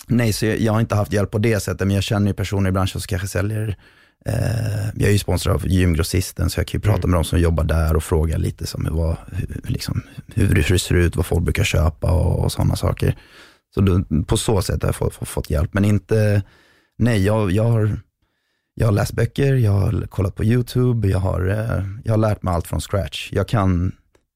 [0.08, 2.34] nej, så jag, jag har inte haft hjälp på det sättet, men jag känner ju
[2.34, 3.78] personer i branschen som kanske säljer
[4.26, 7.10] Eh, jag är ju sponsrad av Gymgrossisten, så jag kan ju prata Mm.
[7.12, 10.02] med de som jobbar där och fråga lite som vad, hur, liksom,
[10.36, 13.18] hur, hur det ser ut, vad folk brukar köpa och, och sådana saker.
[13.74, 16.44] Så då, på så sätt har jag fått, fått hjälp, men inte,
[17.02, 18.00] nej, jag, jag, har,
[18.74, 22.44] jag har läst böcker, jag har kollat på YouTube, jag har, eh, jag har lärt
[22.44, 23.30] mig allt från scratch.
[23.32, 23.92] Jag kan,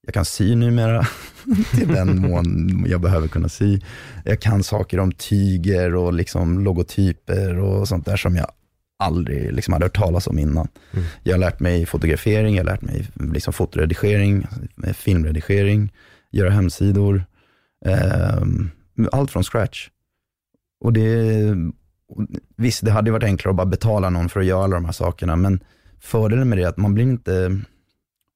[0.06, 1.08] jag kan sy numera,
[1.76, 3.80] till den mån jag behöver kunna sy.
[4.26, 8.48] Jag kan saker om tyger och liksom logotyper och sånt där som jag
[9.00, 10.68] aldrig liksom hade hört talas om innan.
[10.92, 11.06] Mm.
[11.24, 14.48] Jag har lärt mig fotografering, jag har lärt mig liksom fotoredigering,
[14.84, 15.94] eh, filmredigering,
[16.32, 17.26] göra hemsidor.
[17.86, 18.70] ehm,
[19.12, 19.90] allt från scratch.
[20.80, 21.56] Och det,
[22.56, 24.92] visst, det hade varit enklare att bara betala någon för att göra alla de här
[24.92, 25.60] sakerna, men
[26.00, 27.62] fördelen med det är att man blir inte,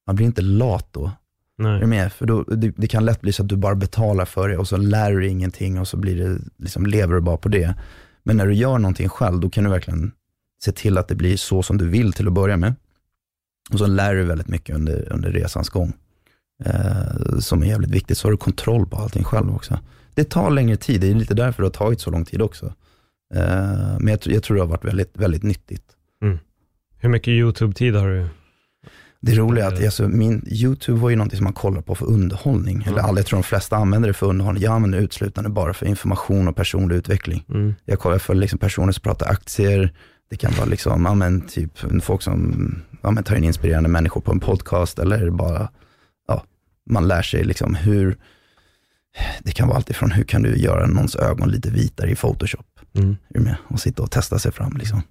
[0.08, 1.12] man blir inte lat då.
[1.60, 1.88] Är du Nej.
[1.88, 2.13] med?
[2.13, 4.67] För då, det, det kan lätt bli så att du bara betalar för det och
[4.67, 7.75] så lär du ingenting och så blir det, liksom, lever du bara på det.
[8.23, 10.12] Men när du gör någonting själv, då kan du verkligen
[10.63, 12.75] se till att det blir så som du vill till att börja med.
[13.71, 15.93] Och så lär du dig väldigt mycket under, under resans gång.
[16.65, 19.79] Eh, som är jävligt viktigt, så har du kontroll på allting själv också.
[20.13, 22.73] Det tar längre tid, det är lite därför det har tagit så lång tid också.
[23.35, 25.83] Eh, men jag, jag tror det har varit väldigt, väldigt nyttigt.
[27.01, 28.27] Hur mycket YouTube-tid har du?
[29.21, 32.05] Det roliga är att alltså, min YouTube var ju någonting som man kollar på för
[32.05, 32.83] underhållning.
[32.87, 33.03] Eller Ja.
[33.03, 34.63] alla, jag tror de flesta använder det för underhållning.
[34.63, 37.45] Jag använder det uteslutande bara för information och personlig utveckling.
[37.49, 37.75] Mm.
[37.85, 39.93] Jag kollar för liksom personer som pratar aktier.
[40.29, 44.21] Det kan vara liksom, ja, men, typ, folk som ja, men, tar in inspirerande människor
[44.21, 44.99] på en podcast.
[44.99, 45.69] Eller bara,
[46.27, 46.43] ja,
[46.89, 48.17] man lär sig liksom hur,
[49.43, 52.65] det kan vara alltifrån hur kan du göra någons ögon lite vitare i Photoshop.
[52.93, 53.10] Mm.
[53.30, 53.56] Är du med?
[53.67, 54.78] Och sitta och testa sig fram.
[54.78, 55.02] Liksom.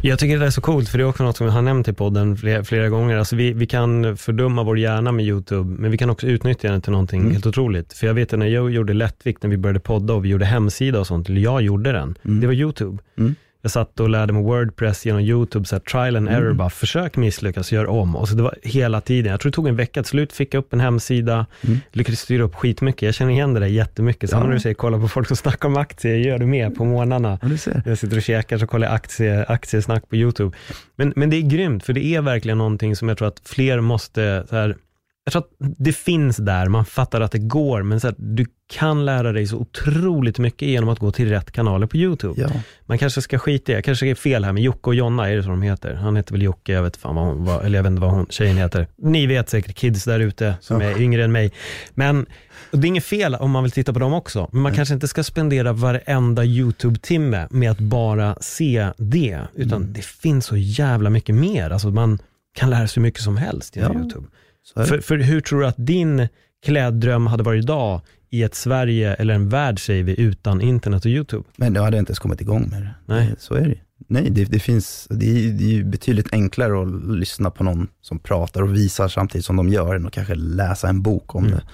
[0.00, 1.88] Jag tycker det är så coolt, för det är också något som jag har nämnt
[1.88, 3.16] i podden flera, flera gånger.
[3.16, 6.82] Alltså vi, vi kan fördumma vår hjärna med YouTube, men vi kan också utnyttja den
[6.82, 7.32] till någonting Mm.
[7.32, 7.92] helt otroligt.
[7.92, 10.44] För jag vet att när jag gjorde Lättvikt, när vi började podda och vi gjorde
[10.44, 12.40] hemsida och sånt, eller jag gjorde den, Mm.
[12.40, 12.98] det var YouTube.
[13.18, 13.34] Mm.
[13.64, 16.56] Jag satt och lärde mig Wordpress genom YouTube, så här, trial and error, Mm.
[16.56, 18.16] bara försök misslyckas, gör om.
[18.16, 20.54] Och så det var hela tiden, jag tror det tog en vecka, till slut fick
[20.54, 21.78] jag upp en hemsida, Mm.
[21.92, 23.02] lyckades styra upp skitmycket.
[23.02, 24.30] Jag känner igen det där jättemycket.
[24.30, 24.46] Sen Ja.
[24.46, 27.38] när du säger kolla på folk som snackar om aktier, gör det med på morgnarna.
[27.42, 27.90] Ja, du.
[27.90, 30.56] Jag sitter och käkar så kollar jag aktie, aktiesnack på YouTube.
[30.96, 33.80] Men, men det är grymt, för det är verkligen någonting som jag tror att fler
[33.80, 34.76] måste, så här,
[35.24, 38.46] jag tror att det finns där, man fattar att det går, men så här, du
[38.72, 42.40] kan lära dig så otroligt mycket genom att gå till rätt kanaler på YouTube.
[42.42, 42.48] Ja.
[42.86, 45.36] Man kanske ska skita i, jag kanske är fel här, men Jocke och Jonna, är
[45.36, 45.94] det så de heter?
[45.94, 48.10] Han heter väl Jocke, jag vet fan vad hon, vad, eller jag vet inte vad
[48.10, 48.86] hon, tjejen heter.
[48.96, 50.90] Ni vet säkert, kids där ute som Ja.
[50.90, 51.52] är yngre än mig.
[51.94, 52.26] Men
[52.70, 54.76] det är inget fel om man vill titta på dem också, men man Nej.
[54.76, 59.92] kanske inte ska spendera varenda YouTube-timme med att bara se det, utan Mm.
[59.92, 61.70] det finns så jävla mycket mer.
[61.70, 62.18] Alltså man
[62.54, 64.02] kan lära sig hur mycket som helst genom Ja.
[64.02, 64.26] YouTube.
[64.74, 66.28] För, för hur tror du att din
[66.64, 71.10] kläddröm hade varit idag i ett Sverige eller en värld, säger vi, utan internet och
[71.10, 71.44] YouTube?
[71.56, 72.94] Men jag hade inte ens kommit igång med det.
[73.06, 73.28] Nej.
[73.34, 73.74] Det- Så är det
[74.08, 78.18] Nej, det, det finns, det är, det är betydligt enklare att lyssna på någon som
[78.18, 81.56] pratar och visar samtidigt som de gör, än att kanske läsa en bok om Mm.
[81.56, 81.64] det.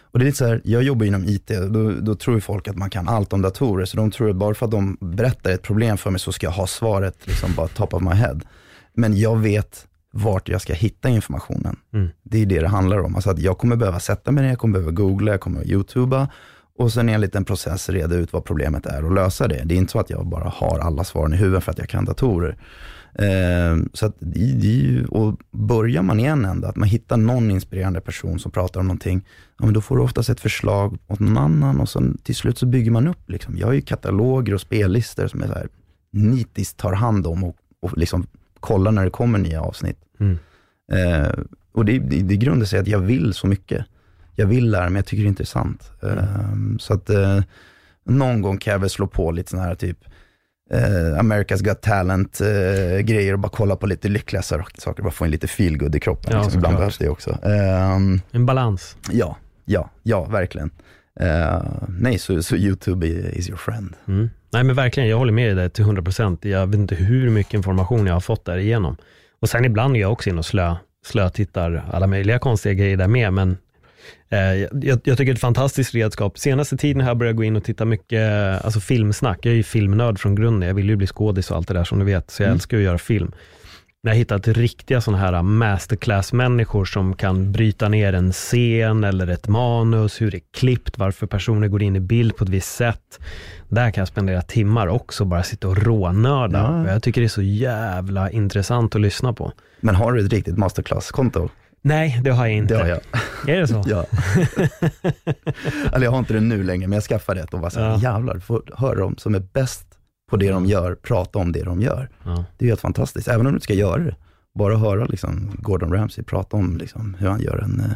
[0.00, 2.76] Och det är lite så här, jag jobbar inom IT, då, då tror folk att
[2.76, 5.62] man kan allt om datorer, så de tror att bara för att de berättar ett
[5.62, 8.40] problem för mig så ska jag ha svaret, liksom bara top of my head.
[8.94, 11.76] Men jag vet vart jag ska hitta informationen.
[11.92, 12.08] Mm.
[12.22, 13.14] Det är det det handlar om.
[13.14, 15.72] Alltså att jag kommer behöva sätta mig ner, jag kommer behöva googla, jag kommer behöva
[15.72, 16.28] youtuba
[16.78, 19.62] och sen enligt en process reda ut vad problemet är och lösa det.
[19.64, 21.88] Det är inte så att jag bara har alla svaren i huvudet för att jag
[21.88, 22.56] kan datorer.
[23.14, 24.16] Eh, så att
[24.60, 28.80] ju, och börjar man i en ända, att man hittar någon inspirerande person som pratar
[28.80, 29.24] om någonting,
[29.58, 32.58] ja, men då får du oftast ett förslag åt någon annan och sen till slut
[32.58, 33.30] så bygger man upp.
[33.30, 33.58] Liksom.
[33.58, 35.68] Jag har ju kataloger och spellistor som jag så här,
[36.10, 38.26] nitiskt tar hand om och, och liksom
[38.64, 39.98] kollar när det kommer nya avsnitt.
[40.20, 40.38] Mm.
[40.92, 41.32] Eh,
[41.72, 43.84] och det, det, det grundar sig att jag vill så mycket.
[44.34, 45.90] Jag vill lära mig, jag tycker det är intressant.
[46.02, 46.24] Eh,
[46.78, 47.40] så att eh,
[48.04, 49.98] någon gång kan jag väl slå på lite sådana här typ
[50.70, 55.30] eh, America's Got Talent eh, och bara kolla på lite lyckliga saker, bara få in
[55.30, 56.32] lite feelgood i kroppen.
[56.32, 56.58] Ja, liksom.
[56.58, 57.38] Ibland behövs det också.
[57.42, 58.96] Ehm, En balans.
[59.12, 60.70] ja, ja, ja, verkligen.
[61.20, 63.94] Eh, nej, så, så YouTube is your friend.
[64.08, 64.30] Mm.
[64.54, 66.46] Nej men verkligen, jag håller med dig till 100%.
[66.48, 68.96] Jag vet inte hur mycket information jag har fått därigenom.
[69.40, 70.74] Och sen ibland är jag också inne och slö,
[71.06, 73.56] slötittar alla möjliga konstiga grejer där med, men
[74.28, 76.38] eh, jag, jag tycker det är ett fantastiskt redskap.
[76.38, 78.22] Senaste tiden har jag börjat gå in och titta mycket
[78.64, 79.38] alltså filmsnack.
[79.42, 80.68] Jag är ju filmnörd från grunden.
[80.68, 82.54] Jag vill ju bli skådis och allt det där som du vet, så jag Mm.
[82.54, 83.32] älskar att göra film.
[84.04, 89.48] Men jag hittat riktiga sådana här masterclass-människor som kan bryta ner en scen eller ett
[89.48, 93.20] manus, hur det är klippt, varför personer går in i bild på ett visst sätt.
[93.68, 96.58] Där kan jag spendera timmar också, bara sitta och rånörda.
[96.86, 96.92] Ja.
[96.92, 99.52] Jag tycker det är så jävla intressant att lyssna på.
[99.80, 101.48] Men har du ett riktigt masterclass-konto?
[101.82, 102.74] Nej, det har jag inte.
[102.74, 103.00] Det har jag.
[103.56, 103.84] Är det så?
[103.86, 104.04] Ja.
[105.92, 107.88] Eller jag har inte det nu längre, men jag skaffade ett och var så här,
[107.90, 107.98] Ja.
[108.02, 109.86] jävlar, får höra dem som är bäst
[110.30, 112.08] på det de gör, prata om det de gör.
[112.24, 112.44] Ja.
[112.58, 114.16] Det är helt fantastiskt, även om du inte ska göra det.
[114.58, 117.86] Bara höra liksom, Gordon Ramsay prata om liksom, hur han gör en eh,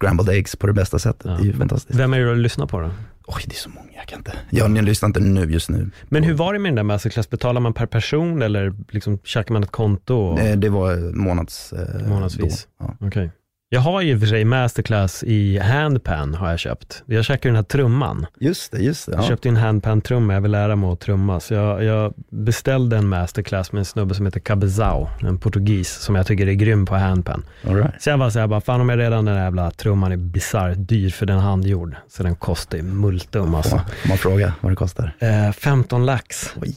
[0.00, 1.24] scrambled eggs på det bästa sättet.
[1.24, 1.30] Ja.
[1.30, 1.98] Det är ju fantastiskt.
[1.98, 2.90] Vem är det du lyssnar på då?
[3.26, 4.32] Oj, det är så många, jag kan inte.
[4.50, 5.90] Jag, jag lyssnar inte nu just nu.
[6.08, 7.30] Men hur var det med den där masterclass?
[7.30, 10.14] Betalar man per person eller liksom checkar man ett konto?
[10.14, 10.40] Och...
[10.40, 11.72] Eh, Det var månads...
[11.72, 12.68] Eh, Månadsvis.
[12.78, 12.86] Då.
[13.00, 13.06] Ja.
[13.06, 13.30] Okej.
[13.72, 17.02] Jag har ju i och för sig masterclass i handpan har jag köpt.
[17.06, 18.26] Jag käkar ju den här trumman.
[18.40, 19.12] Just det, just det.
[19.12, 19.28] Jag Ja.
[19.28, 21.40] köpte en handpan-trumma, jag vill lära mig att trumma.
[21.40, 26.14] Så jag, jag beställde en masterclass med en snubbe som heter Cabezao, en portugis som
[26.14, 27.44] jag tycker är grym på handpan.
[27.68, 28.02] All right.
[28.02, 30.16] Så jag var så här, bara, fan om jag redan den där jävla trumman är
[30.16, 31.96] bisarrt dyr för den handgjord.
[32.08, 33.80] Så den kostar ju multum alltså.
[34.02, 35.14] Får man fråga vad det kostar?
[35.18, 36.50] Eh, 15 lax.
[36.62, 36.74] Oj.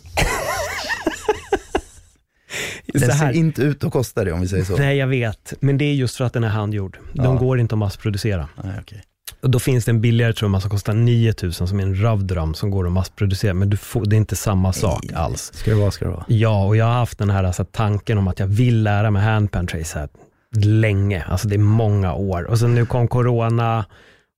[2.94, 4.78] Den ser inte ut att kosta det om vi säger så.
[4.78, 6.98] nej jag vet, men det är just för att den är handgjord.
[7.14, 7.34] De Ja.
[7.36, 8.48] går inte att massproducera.
[8.64, 9.04] Nej, okej.
[9.42, 12.72] Och då finns det en billigare trumma som kostar 9000 som är en Ravdrum som
[12.72, 15.16] går att massproducera, men du får, det är inte samma sak Nej.
[15.16, 15.52] alls.
[15.54, 16.26] Ska det vara, ska det vara.
[16.28, 19.22] Ja, och jag har haft den här alltså, tanken om att jag vill lära mig
[19.24, 20.08] handpan trace
[20.56, 22.44] länge, alltså det är många år.
[22.44, 23.86] Och sen nu kom corona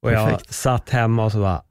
[0.03, 0.53] och jag Perfekt.
[0.53, 1.61] satt hemma och så bara,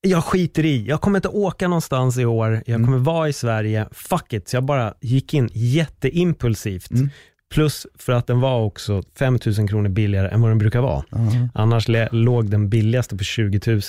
[0.00, 2.84] jag skiter i, jag kommer inte åka någonstans i år, jag Mm.
[2.84, 4.48] kommer vara i Sverige, fuck it.
[4.48, 6.90] Så jag bara gick in jätteimpulsivt.
[6.90, 7.08] Mm.
[7.54, 11.04] Plus för att den var också 5000 kronor billigare än vad den brukar vara.
[11.10, 11.18] Ja,
[11.54, 13.80] Annars låg den billigaste på 20 000.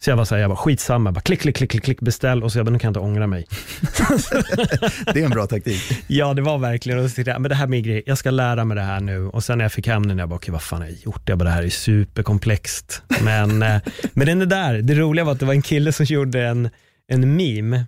[0.00, 2.52] Så jag var såhär, jag bara skitsamma, bara klick, klick, klick, klick, klick, beställ och
[2.52, 3.46] så jag bara, nu kan jag inte ångra mig.
[5.14, 5.82] Det är en bra taktik.
[6.06, 8.64] Ja, det var verkligen, och så jag, men det här med grej, jag ska lära
[8.64, 9.26] mig det här nu.
[9.26, 11.28] Och sen när jag fick hem den, jag bara, okej vad fan har jag gjort?
[11.28, 13.02] Jag bara, det här är superkomplext.
[13.20, 13.80] Men, eh,
[14.12, 16.70] men den är där, det roliga var att det var en kille som gjorde en,
[17.08, 17.84] en meme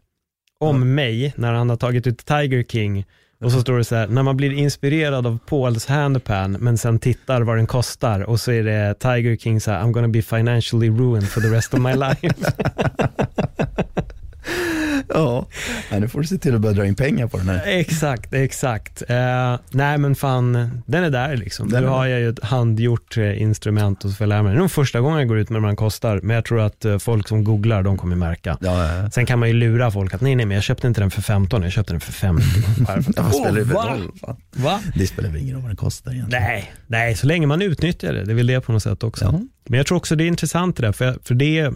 [0.60, 3.04] om mig när han har tagit ut Tiger King.
[3.40, 6.98] Och så står det så här, när man blir inspirerad av Pauls handpan, men sen
[6.98, 10.22] tittar vad den kostar och så är det Tiger King så här, I'm gonna be
[10.22, 12.34] financially ruined for the rest of my life.
[15.08, 15.46] Ja,
[15.90, 17.62] nu får du se till att börja dra in pengar på den här.
[17.66, 19.02] Exakt, exakt.
[19.08, 21.68] Eh, nej men fan, den är där liksom.
[21.68, 24.52] Den nu har jag ju ett handgjort eh, instrument och så får jag lära mig.
[24.52, 26.60] Det är nog första gången jag går ut med vad den kostar, men jag tror
[26.60, 28.58] att eh, folk som googlar, de kommer märka.
[28.60, 31.00] Ja, ja, Sen kan man ju lura folk att nej, nej, men jag köpte inte
[31.00, 32.44] den för 15, jag köpte den för 50.
[32.78, 33.12] Varför?
[33.32, 33.86] spelar för va?
[33.90, 34.10] roll?
[34.52, 34.80] Va?
[34.94, 36.42] Det spelar väl ingen roll vad den kostar egentligen.
[36.42, 39.24] Nej, nej, så länge man utnyttjar det, det är väl det på något sätt också.
[39.24, 39.40] Ja.
[39.68, 41.70] Men jag tror också det är intressant det där, för, för det,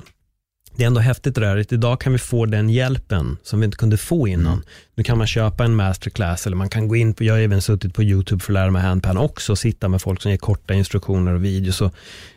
[0.77, 3.77] det är ändå häftigt det där, idag kan vi få den hjälpen som vi inte
[3.77, 4.53] kunde få innan.
[4.53, 4.65] Mm.
[4.95, 7.63] Nu kan man köpa en masterclass eller man kan gå in på, jag har även
[7.63, 10.39] suttit på YouTube för att lära mig handpan också, och sitta med folk som ger
[10.39, 11.77] korta instruktioner och videos.
[11.77, 11.91] Så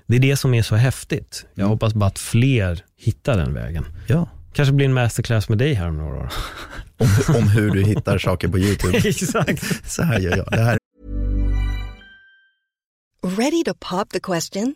[0.08, 1.46] det är det som är så häftigt.
[1.54, 1.70] Jag Mm.
[1.70, 3.86] hoppas bara att fler hittar den vägen.
[4.08, 6.30] Ja, Kanske blir en masterclass med dig här om några år.
[6.98, 8.98] om, om hur du hittar saker på YouTube.
[9.06, 9.92] Exakt.
[9.92, 10.48] Så här gör jag.
[10.52, 10.78] Det här
[13.38, 14.76] Ready to pop the question?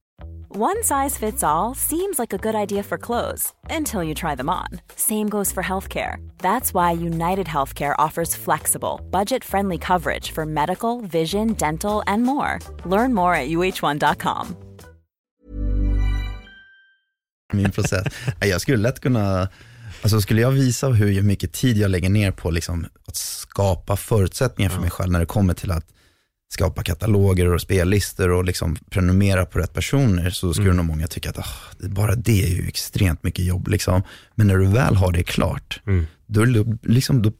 [0.53, 4.49] One size fits all seems like a good idea for clothes until you try them
[4.49, 4.67] on.
[4.97, 6.17] Same goes for healthcare.
[6.39, 12.59] That's why United Healthcare offers flexible, budget friendly coverage for medical, vision, dental, and more.
[12.85, 14.57] Learn more at uh1.com.
[17.53, 18.03] min process.
[18.41, 19.49] Nej, Jag skulle lätt kunna,
[20.01, 24.69] alltså skulle jag visa hur mycket tid jag lägger ner på liksom att skapa förutsättningar
[24.69, 25.85] för mig själv när det kommer till att
[26.53, 31.29] skapa kataloger och spellistor och liksom prenumerera på rätt personer så skulle nog många tycka
[31.29, 31.37] att
[31.79, 33.67] det- bara det är ju extremt mycket jobb.
[33.67, 34.01] Liksom.
[34.35, 36.05] Men när du väl har det klart, Mm.
[36.27, 36.45] då,
[36.81, 37.31] liksom, då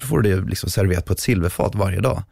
[0.00, 2.22] får du det liksom serverat på ett silverfat varje dag.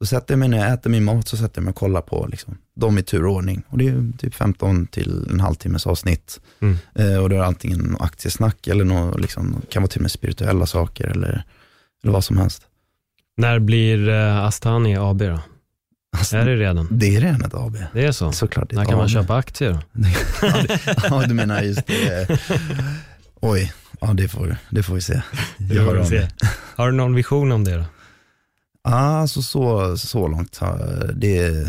[0.00, 2.00] Då sätter jag mig när jag äter min mat så sätter jag mig och kollar
[2.00, 3.62] på liksom, dem i tur och ordning.
[3.68, 6.40] Och det är typ 15 till en halvtimmes avsnitt.
[6.60, 6.76] Mm.
[6.94, 10.66] Eh, och det är antingen aktiesnack eller något, liksom, kan vara till och med spirituella
[10.66, 11.44] saker eller,
[12.02, 12.62] eller vad som helst.
[13.36, 15.40] När blir eh, Astani AB då?
[16.18, 16.88] Alltså, Är det redan?
[16.90, 17.76] Det är redan ett AB.
[17.92, 18.32] Det är så?
[18.32, 20.06] Såklart det är När kan man köpa aktier då?
[21.10, 22.38] ja, du menar just det.
[23.40, 25.22] Oj, ja det får, det får vi se.
[25.56, 26.28] Jag får vi se.
[26.76, 27.84] Har du någon vision om det då?
[28.90, 30.60] Alltså så, så långt.
[31.14, 31.68] Det är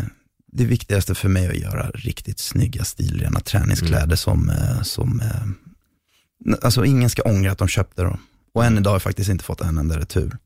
[0.52, 4.16] det viktigaste för mig att göra riktigt snygga stilrena träningskläder Mm.
[4.16, 8.18] som, eh, som eh, alltså ingen ska ångra att de köpte dem.
[8.54, 10.36] Och än idag har jag faktiskt inte fått en enda retur.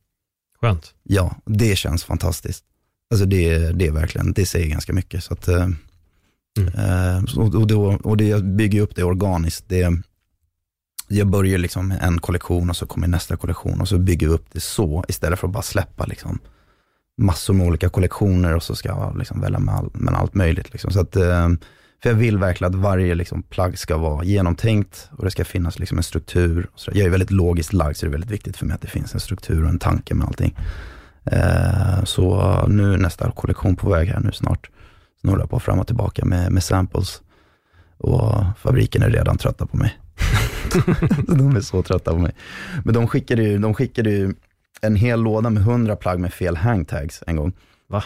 [0.61, 0.93] Skönt.
[1.03, 2.63] Ja, det känns fantastiskt.
[3.11, 5.23] Alltså det, det är verkligen, det säger ganska mycket.
[5.23, 5.67] Så att, eh,
[6.57, 6.73] Mm.
[6.73, 9.65] eh, och, då, och det, jag bygger upp det organiskt.
[9.67, 9.93] Det,
[11.07, 14.45] jag börjar liksom en kollektion och så kommer nästa kollektion och så bygger jag upp
[14.51, 16.39] det så istället för att bara släppa liksom
[17.21, 20.71] massor med olika kollektioner och så ska jag liksom välja med, all, med allt möjligt.
[20.71, 20.91] Liksom.
[20.91, 21.49] Så att, eh,
[22.03, 25.79] för jag vill verkligen att varje liksom, plagg ska vara genomtänkt och det ska finnas
[25.79, 26.69] liksom, en struktur.
[26.87, 29.13] Jag är väldigt logiskt lagd så det är väldigt viktigt för mig att det finns
[29.13, 30.55] en struktur och en tanke med allting.
[31.25, 34.65] Eh, så nu är nästa kollektion på väg här nu snart.
[35.21, 37.21] Så nu håller jag på fram och tillbaka med, med samples.
[37.97, 39.97] Och fabriken är redan trötta på mig.
[41.27, 42.31] de är så trötta på mig.
[42.85, 44.33] Men de skickade ju, de skickade ju
[44.81, 47.53] en hel låda med 100 plagg med fel hangtags en gång.
[47.87, 48.03] Va?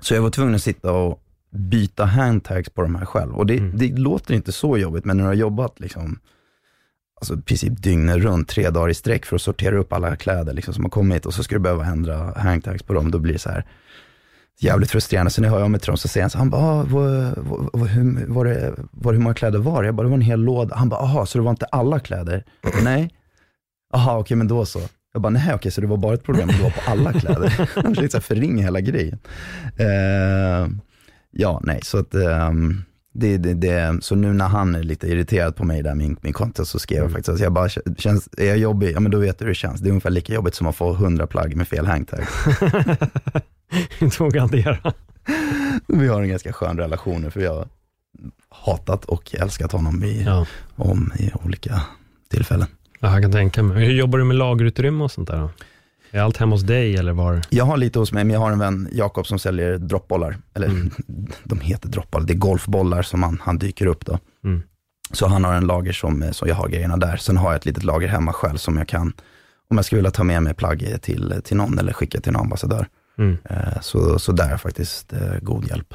[0.00, 3.34] Så jag var tvungen att sitta och byta handtags på de här själv.
[3.34, 3.78] Och det, Mm.
[3.78, 6.18] det låter inte så jobbigt, men när du har jobbat liksom,
[7.20, 10.52] alltså i princip dygnet runt, tre dagar i sträck för att sortera upp alla kläder
[10.52, 13.32] liksom, som har kommit och så ska du behöva ändra hangtags på dem, då blir
[13.32, 13.64] det så här
[14.58, 15.30] jävligt frustrerande.
[15.30, 16.84] Så när jag hör av mig till dem så säger han så han bara, ah,
[16.88, 19.88] vad, vad, vad, hur, var det, var det, hur många kläder var det?
[19.88, 20.76] Jag bara, det var en hel låda.
[20.76, 22.44] Han bara, aha, så det var inte alla kläder?
[22.82, 23.14] nej.
[23.94, 24.80] Aha, okej, men då så.
[25.12, 27.12] Jag bara, nej okej, så det var bara ett problem att det var på alla
[27.12, 27.70] kläder.
[27.82, 29.18] Han försökte förringa hela grejen.
[29.80, 30.68] Uh,
[31.30, 35.56] ja, nej, så att um, det, det, det, så nu när han är lite irriterad
[35.56, 37.68] på mig där, min, min kompis, så skrev jag faktiskt att jag bara,
[37.98, 39.80] känns, är jag jobbig, ja men då vet du hur det känns.
[39.80, 42.20] Det är ungefär lika jobbigt som att få 100 plagg med fel hangtag.
[43.98, 44.92] Inte vågar hantera.
[45.86, 47.68] Vi har en ganska skön relation nu, för jag har
[48.48, 50.46] hatat och älskat honom i, Ja.
[50.76, 51.82] om, i olika
[52.30, 52.66] tillfällen.
[53.00, 53.84] ja, jag kan tänka mig.
[53.86, 55.50] Hur jobbar du med lagerutrymme och sånt där då?
[56.10, 57.40] Är allt hemma hos dig eller var?
[57.50, 60.36] Jag har lite hos mig, men jag har en vän, Jakob, som säljer droppbollar.
[60.54, 60.90] Eller Mm.
[61.44, 64.18] de heter droppbollar, det är golfbollar som han, han dyker upp då.
[64.44, 64.62] Mm.
[65.12, 67.16] Så han har en lager som, som jag har grejerna där.
[67.16, 69.12] Sen har jag ett litet lager hemma själv som jag kan,
[69.70, 72.40] om jag skulle vilja ta med mig plagg till, till någon eller skicka till en
[72.40, 72.86] ambassadör.
[73.18, 73.36] Mm.
[73.44, 75.94] Eh, Så, så där är faktiskt eh, god hjälp.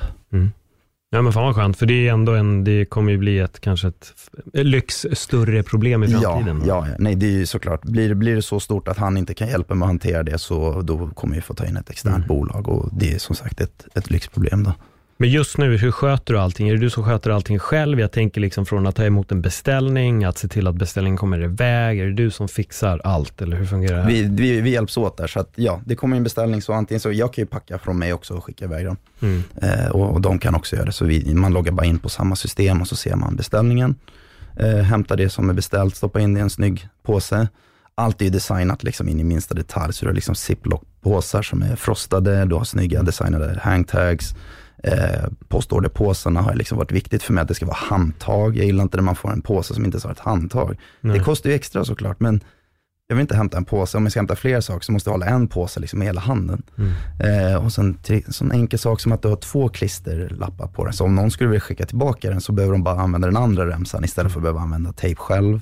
[1.16, 3.60] Ja men fan vad skönt, för det är ändå en, det kommer ju bli ett
[3.60, 4.14] kanske ett
[4.54, 6.64] lyx större problem i framtiden.
[6.66, 6.96] ja, ja.
[7.00, 9.76] nej det är ju såklart, blir, blir det så stort att han inte kan hjälpa
[9.76, 12.28] mig att hantera det så då kommer vi få ta in ett externt Mm.
[12.28, 14.74] bolag och det är som sagt ett, ett lyxproblem då.
[15.18, 16.70] Men just nu, hur sköter du allting?
[16.70, 18.00] Är det du som sköter allting själv?
[18.00, 21.44] Jag tänker liksom från att ta emot en beställning, att se till att beställningen kommer
[21.44, 22.00] iväg.
[22.00, 24.08] Är det du som fixar allt eller hur fungerar det?
[24.08, 27.00] Vi, vi, vi hjälps åt där, så att ja, det kommer en beställning så antingen
[27.02, 28.98] så, jag kan ju packa från mig också och skicka iväg dem.
[29.22, 29.44] Mm.
[29.62, 32.10] Eh, och, och de kan också göra det, så vi, man loggar bara in på
[32.10, 33.96] samma system och så ser man beställningen.
[34.60, 37.48] Eh, hämtar det som är beställt, stoppar in det i en snygg påse.
[37.96, 41.62] Allt är ju designat liksom in i minsta detalj, så du har liksom ziplock-påsar som
[41.62, 44.36] är frostade, du har snygga designade hangtags.
[44.84, 48.58] Eh, postorderpåsarna har liksom varit viktigt för mig att det ska vara handtag.
[48.58, 50.78] Jag gillar inte när man får en påse som inte har ett handtag.
[51.02, 51.18] Nej.
[51.18, 52.42] Det kostar ju extra såklart, men
[53.08, 53.98] jag vill inte hämta en påse.
[53.98, 56.22] Om jag ska hämta fler saker så måste jag hålla en påse liksom i hela
[56.22, 56.64] handen.
[56.78, 57.52] Mm.
[57.52, 60.94] Eh, och sen en sån enkel sak som att du har två klisterlappar på den.
[60.94, 63.68] Så om någon skulle vilja skicka tillbaka den så behöver de bara använda den andra
[63.70, 65.62] remsan istället för att behöva använda tejp själv.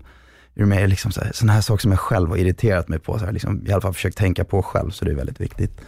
[0.56, 0.90] Är med?
[0.90, 3.32] Liksom så här, sådana här saker som jag själv har irriterat mig på, så här,
[3.32, 5.82] liksom, i alla fall försökt tänka på själv, så det är väldigt viktigt.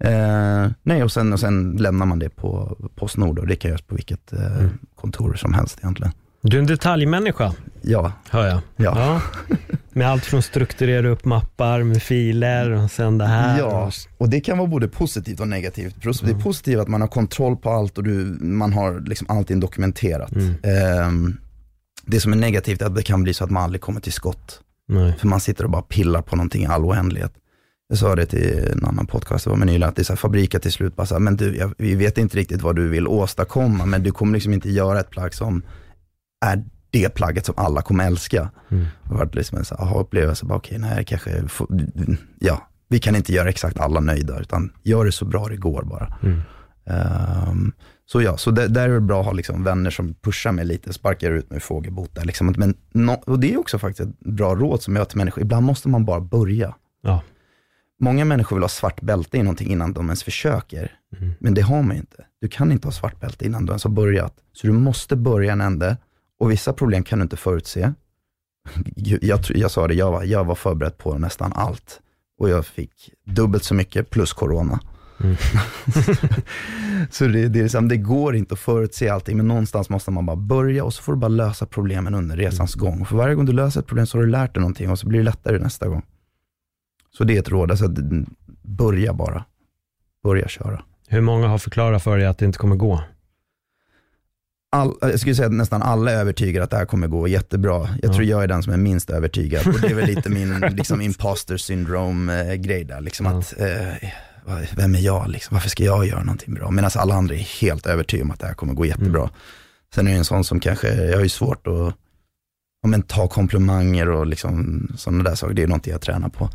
[0.00, 3.82] Eh, nej, och sen, och sen lämnar man det på Postnord och det kan göras
[3.82, 4.78] på vilket eh, Mm.
[4.96, 6.12] kontor som helst egentligen.
[6.42, 8.60] Du är en detaljmänniska, Ja, hör jag.
[8.76, 9.20] ja.
[9.92, 13.58] Med allt från strukturera upp mappar med filer och sen det här.
[13.58, 15.94] Ja, och det kan vara både positivt och negativt.
[16.02, 16.42] Det är Mm.
[16.42, 20.32] positivt att man har kontroll på allt och du, man har liksom allting dokumenterat.
[20.32, 20.54] Mm.
[20.62, 21.36] Ehm,
[22.06, 24.12] det som är negativt är att det kan bli så att man aldrig kommer till
[24.12, 24.60] skott.
[24.88, 25.14] Nej.
[25.18, 27.32] För man sitter och bara pillar på någonting i all oändlighet.
[27.88, 30.12] Jag sa det till en annan podcast, det var med nyligen, att det är så
[30.12, 32.76] här, fabriker till slut bara så här, men du, jag, vi vet inte riktigt vad
[32.76, 35.62] du vill åstadkomma, men du kommer liksom inte göra ett plagg som
[36.46, 38.50] är det plagget som alla kommer älska.
[38.70, 38.86] Mm.
[39.08, 41.68] Det varit liksom en aha-upplevelse, bara okej, nej, kanske, får-
[42.38, 45.82] ja, vi kan inte göra exakt alla nöjda, utan gör det så bra det går
[45.82, 46.14] bara.
[46.22, 46.40] Mm.
[46.86, 47.72] Ehm,
[48.06, 50.64] så ja, så där, där är det bra att ha liksom vänner som pushar mig
[50.64, 52.24] lite, sparkar ut mig i fågelbot där.
[52.24, 52.54] Liksom.
[52.56, 55.42] Men nå- och det är också faktiskt ett bra råd som jag har till människor,
[55.42, 56.74] ibland måste man bara börja.
[57.02, 57.22] Ja.
[58.00, 60.92] Många människor vill ha svart bälte i någonting innan de ens försöker.
[61.18, 61.34] Mm.
[61.40, 62.24] Men det har man ju inte.
[62.40, 64.34] Du kan inte ha svart bälte innan du ens har börjat.
[64.52, 65.96] Så du måste börja en ände
[66.40, 67.92] och vissa problem kan du inte förutse.
[68.96, 72.00] Jag, jag, sa det, jag var, jag var förberedd på nästan allt.
[72.38, 72.90] Och jag fick
[73.24, 74.80] dubbelt så mycket plus corona.
[75.20, 75.36] Mm.
[77.10, 80.26] så det, det, är liksom, det går inte att förutse allting, men någonstans måste man
[80.26, 82.84] bara börja och så får du bara lösa problemen under resans Mm.
[82.84, 83.06] gång.
[83.06, 85.06] För varje gång du löser ett problem så har du lärt dig någonting och så
[85.08, 86.02] blir det lättare nästa gång.
[87.16, 87.98] Så det är ett råd, alltså, att
[88.62, 89.44] börja bara.
[90.22, 90.82] Börja köra.
[91.08, 93.02] Hur många har förklarat för dig att det inte kommer gå?
[94.70, 97.88] All, jag skulle säga att nästan alla är övertygade att det här kommer gå jättebra.
[98.02, 98.12] Jag Ja.
[98.14, 99.66] tror jag är den som är minst övertygad.
[99.66, 103.00] Och det är väl lite min liksom, imposter syndrome eh, grej där.
[103.00, 103.38] Liksom Ja.
[103.38, 104.10] att, eh,
[104.76, 105.28] vem är jag?
[105.28, 105.54] Liksom?
[105.54, 106.70] Varför ska jag göra någonting bra?
[106.70, 109.20] Medan alla andra är helt övertygade om att det här kommer gå jättebra.
[109.22, 109.34] Mm.
[109.94, 111.94] Sen är det en sån som kanske, jag har ju svårt att
[112.82, 115.54] ja, men, ta komplimanger och liksom, sådana där saker.
[115.54, 116.50] Det är någonting jag tränar på.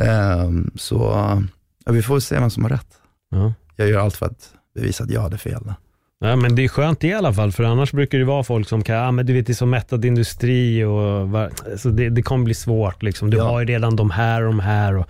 [0.00, 0.96] Ehm, så
[1.84, 3.00] ja, vi får se vem som har rätt.
[3.30, 3.52] Ja.
[3.76, 5.74] Jag gör allt för att bevisa att jag hade fel.
[6.22, 8.82] Ja, men det är skönt i alla fall, för annars brukar det vara folk som
[8.82, 11.28] kan, ja men du vet det är så mättad industri och
[11.80, 13.30] så det, det kommer bli svårt liksom.
[13.30, 13.44] Du Ja.
[13.44, 15.06] har ju redan de här och de här och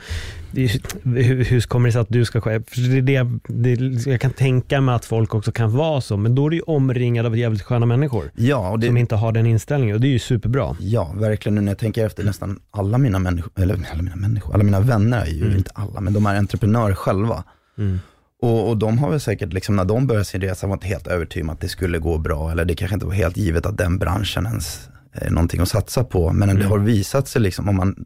[1.04, 4.20] hur, hur kommer det sig att du ska själv, för det, är det, det, jag
[4.20, 7.26] kan tänka mig att folk också kan vara så, men då är du ju omringad
[7.26, 10.12] av jävligt sköna människor Ja, och det, som inte har den inställningen och det är
[10.12, 10.76] ju superbra.
[10.80, 11.54] Ja, verkligen.
[11.54, 14.80] Nu när jag tänker efter, nästan alla mina människor, eller alla mina människor, alla mina
[14.80, 15.56] vänner är ju, Mm.
[15.56, 17.44] inte alla, men de är entreprenörer själva.
[17.78, 18.00] Mm.
[18.42, 21.06] Och, och de har väl säkert, liksom, när de började sin resa, var inte helt
[21.06, 23.78] övertygade om att det skulle gå bra, eller det kanske inte var helt givet att
[23.78, 26.32] den branschen ens är någonting att satsa på.
[26.32, 26.66] Men det Mm.
[26.70, 28.04] har visat sig, liksom, om, man,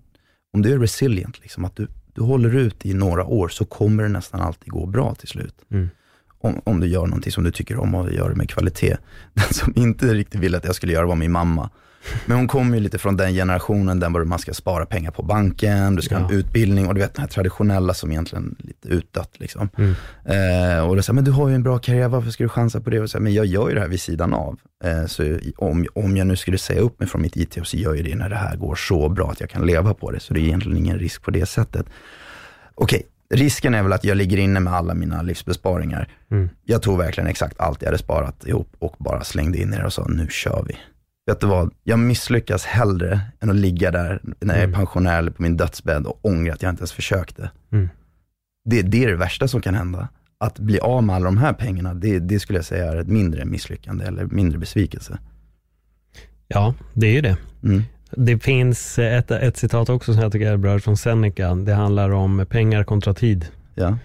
[0.53, 4.03] om du är resilient, liksom, att du, du håller ut i några år, så kommer
[4.03, 5.55] det nästan alltid gå bra till slut.
[5.71, 5.89] Mm.
[6.41, 8.97] Om, om du gör någonting som du tycker om och gör det med kvalitet.
[9.35, 11.71] Den som inte riktigt ville att jag skulle göra var min mamma.
[12.27, 15.97] Men hon kommer ju lite från den generationen där man ska spara pengar på banken,
[15.97, 16.39] du ska ha en Ja.
[16.39, 19.31] utbildning och du vet den här traditionella som egentligen är lite utdött.
[19.41, 19.69] Liksom.
[19.79, 19.95] Mm.
[20.25, 22.81] Eh, och då säger men du har ju en bra karriär, varför ska du chansa
[22.81, 23.01] på det?
[23.01, 24.59] Och så, här, men jag gör ju det här vid sidan av.
[24.85, 27.95] Eh, så om, om jag nu skulle säga upp mig från mitt IT, så gör
[27.95, 30.21] jag det när det här går så bra att jag kan leva på det.
[30.21, 31.87] Så det är egentligen ingen risk på det sättet.
[32.75, 33.03] Okej,
[33.35, 36.09] risken är väl att jag ligger inne med alla mina livsbesparingar.
[36.31, 36.49] Mm.
[36.65, 39.85] Jag tog verkligen exakt allt jag hade sparat ihop och bara slängde in i det
[39.85, 40.77] och sa, nu kör vi.
[41.27, 44.75] Vet du vad, jag misslyckas hellre än att ligga där när jag är Mm.
[44.79, 47.51] pensionär eller på min dödsbädd och ångra att jag inte ens försökte.
[47.73, 47.89] Mm.
[48.65, 50.09] Det, det är det värsta som kan hända.
[50.39, 53.09] Att bli av med alla de här pengarna, det, det skulle jag säga är ett
[53.09, 55.19] mindre misslyckande eller mindre besvikelse.
[56.49, 57.37] Ja, det är ju det.
[57.65, 57.83] Mm.
[58.11, 61.55] Det finns ett, ett citat också som jag tycker är bra från Seneca.
[61.55, 63.47] Det handlar om pengar kontra tid.
[63.75, 63.99] Ja.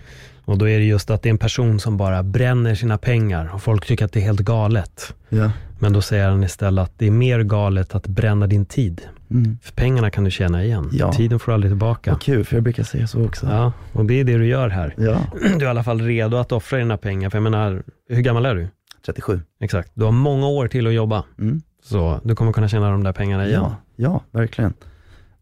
[0.46, 3.52] Och då är det just att det är en person som bara bränner sina pengar
[3.54, 5.14] och folk tycker att det är helt galet.
[5.30, 5.52] Ja.
[5.82, 9.02] Men då säger han istället att det är mer galet att bränna din tid.
[9.32, 9.58] Mm.
[9.62, 10.90] För pengarna kan du tjäna igen.
[10.94, 11.14] Ja.
[11.14, 12.12] Tiden får du aldrig tillbaka.
[12.12, 13.46] Vad kul, för jag brukar säga så också.
[13.46, 14.94] Ja, och det är det du gör här.
[14.98, 15.18] ja.
[15.42, 17.30] Du är i alla fall redo att offra dina pengar.
[17.30, 18.68] För jag menar, hur gammal är du?
[19.06, 19.42] 37.
[19.62, 19.92] Exakt.
[19.94, 21.24] Du har många år till att jobba.
[21.40, 21.62] Mm.
[21.84, 23.62] Så du kommer kunna tjäna de där pengarna igen.
[23.62, 24.74] Ja, ja, verkligen.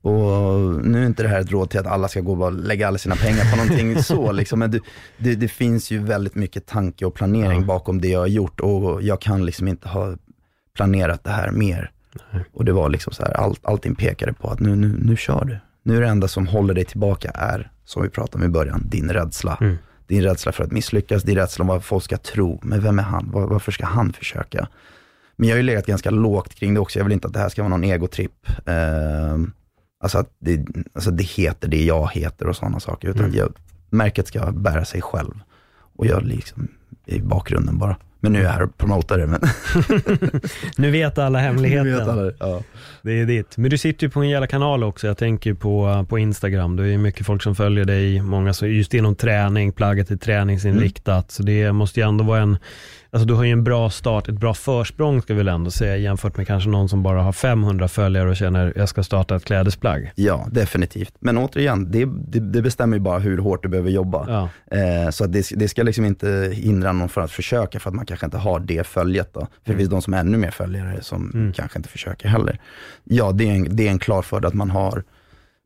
[0.02, 0.14] Och
[0.86, 2.88] nu är inte det här ett råd till att alla ska gå och bara lägga
[2.88, 4.60] alla sina pengar på någonting så, liksom.
[4.60, 4.80] men det,
[5.18, 7.66] det, det finns ju väldigt mycket tanke och planering Ja.
[7.66, 10.16] bakom det jag har gjort och jag kan liksom inte ha
[10.80, 11.92] planerat det här mer.
[12.32, 12.44] Nej.
[12.54, 15.46] Och det var liksom så här, allt, allting pekade på att nu, nu, nu kör
[15.46, 15.58] du.
[15.84, 18.84] Nu är det enda som håller dig tillbaka är, som vi pratade om i början,
[18.86, 19.58] din rädsla.
[19.62, 19.78] Mm.
[20.08, 22.60] Din rädsla för att misslyckas, din rädsla om vad folk ska tro.
[22.64, 23.32] Men vem är han?
[23.32, 24.68] Var, varför ska han försöka?
[25.36, 27.00] Men jag har ju legat ganska lågt kring det också.
[27.00, 28.50] Jag vill inte att det här ska vara någon egotripp.
[28.66, 29.38] Eh,
[30.04, 33.08] alltså att det, alltså det heter det jag heter och sådana saker.
[33.10, 33.36] Utan Mm.
[33.38, 33.54] jag,
[33.90, 35.34] märket ska bära sig själv.
[35.98, 36.68] Och jag liksom
[37.06, 37.98] i bakgrunden bara.
[38.22, 39.28] Men nu är jag här och promotar det.
[39.28, 39.41] Men
[40.78, 41.91] Nu vet alla hemligheten.
[41.91, 42.63] Vet alla, ja.
[43.01, 43.57] Det är ditt.
[43.57, 45.07] Men du sitter ju på en jävla kanal också.
[45.07, 46.76] Jag tänker på, på Instagram.
[46.76, 48.22] Det är mycket folk som följer dig.
[48.22, 51.32] Många som just inom träning, plagget är träningsinriktat.
[51.32, 52.57] Så det måste ju ändå vara en,
[53.12, 55.97] alltså du har ju en bra start, ett bra försprång ska vi väl ändå säga
[55.97, 59.45] jämfört med kanske någon som bara har 500 följare och känner jag ska starta ett
[59.45, 60.12] klädesplagg.
[60.16, 61.14] Ja, definitivt.
[61.20, 64.26] Men återigen, det, det, det bestämmer ju bara hur hårt du behöver jobba.
[64.70, 64.78] Ja.
[64.78, 68.05] Eh, så det, det ska liksom inte hindra någon från att försöka för att man
[68.05, 69.34] kanske inte har det följet.
[69.34, 69.39] Då.
[69.39, 71.53] För det finns de som är ännu mer följare som Mm.
[71.53, 72.60] kanske inte försöker heller.
[73.03, 75.03] Ja, det är en, det är en klar fördel att man har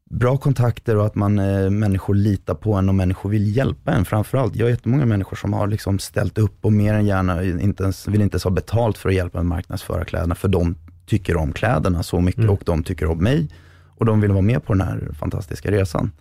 [0.09, 4.05] bra kontakter och att man, eh, människor litar på en och människor vill hjälpa en
[4.05, 4.55] framförallt.
[4.55, 8.07] Jag har jättemånga människor som har liksom ställt upp och mer än gärna inte ens,
[8.07, 10.75] vill inte ens ha betalt för att hjälpa en marknadsföra kläderna, för de
[11.05, 12.49] tycker om kläderna så mycket Mm.
[12.49, 13.49] och de tycker om mig
[13.97, 16.11] och de vill vara med på den här fantastiska resan.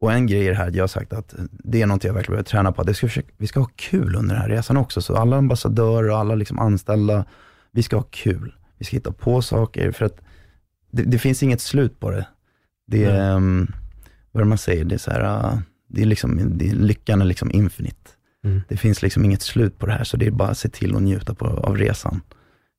[0.00, 2.32] Och en grej är det här, jag har sagt att det är något jag verkligen
[2.32, 4.76] behöver träna på, att det ska försöka, vi ska ha kul under den här resan
[4.76, 5.02] också.
[5.02, 7.24] Så alla ambassadörer och alla liksom anställda,
[7.72, 8.54] vi ska ha kul.
[8.78, 10.20] Vi ska hitta på saker, för att
[10.90, 12.26] det, det finns inget slut på det.
[12.86, 13.72] Det är, um,
[14.32, 15.20] vad man säger, det är så här,
[15.52, 15.58] uh,
[15.88, 18.10] det är liksom, det är, lyckan är liksom infinite.
[18.44, 18.62] Mm.
[18.68, 20.96] Det finns liksom inget slut på det här, så det är bara att se till
[20.96, 22.20] att njuta på, av resan.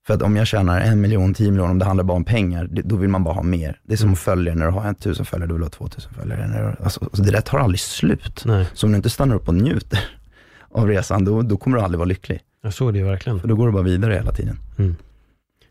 [0.08, 2.68] För att om jag tjänar en miljon, tio miljoner, om det handlar bara om pengar,
[2.72, 3.80] det, då vill man bara ha mer.
[3.84, 4.14] Det är som Mm.
[4.14, 6.48] att följa när du har en tusen följare, då vill du ha två tusen följare.
[6.48, 8.44] När du, alltså, alltså, det där tar aldrig slut.
[8.46, 10.00] Nej, Så om du inte stannar upp och njuter
[10.72, 12.40] av resan, då, då kommer du aldrig vara lycklig.
[12.62, 13.40] jag såg det verkligen.
[13.40, 14.60] För då går du bara vidare hela tiden.
[14.78, 14.96] Mm.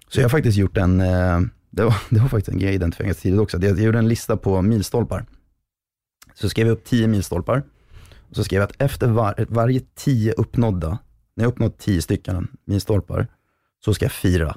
[0.09, 1.41] Så jag har faktiskt gjort en, eh,
[1.75, 3.59] det var, det var faktiskt en grej jag identifierade tidigt också.
[3.63, 5.25] Jag, jag gjorde en lista på milstolpar.
[6.35, 7.63] Så skrev jag upp tio milstolpar.
[8.21, 10.99] Och så skrev jag att efter var, varje tio uppnådda,
[11.37, 13.27] när jag uppnått tio stycken milstolpar,
[13.85, 14.57] så ska jag fira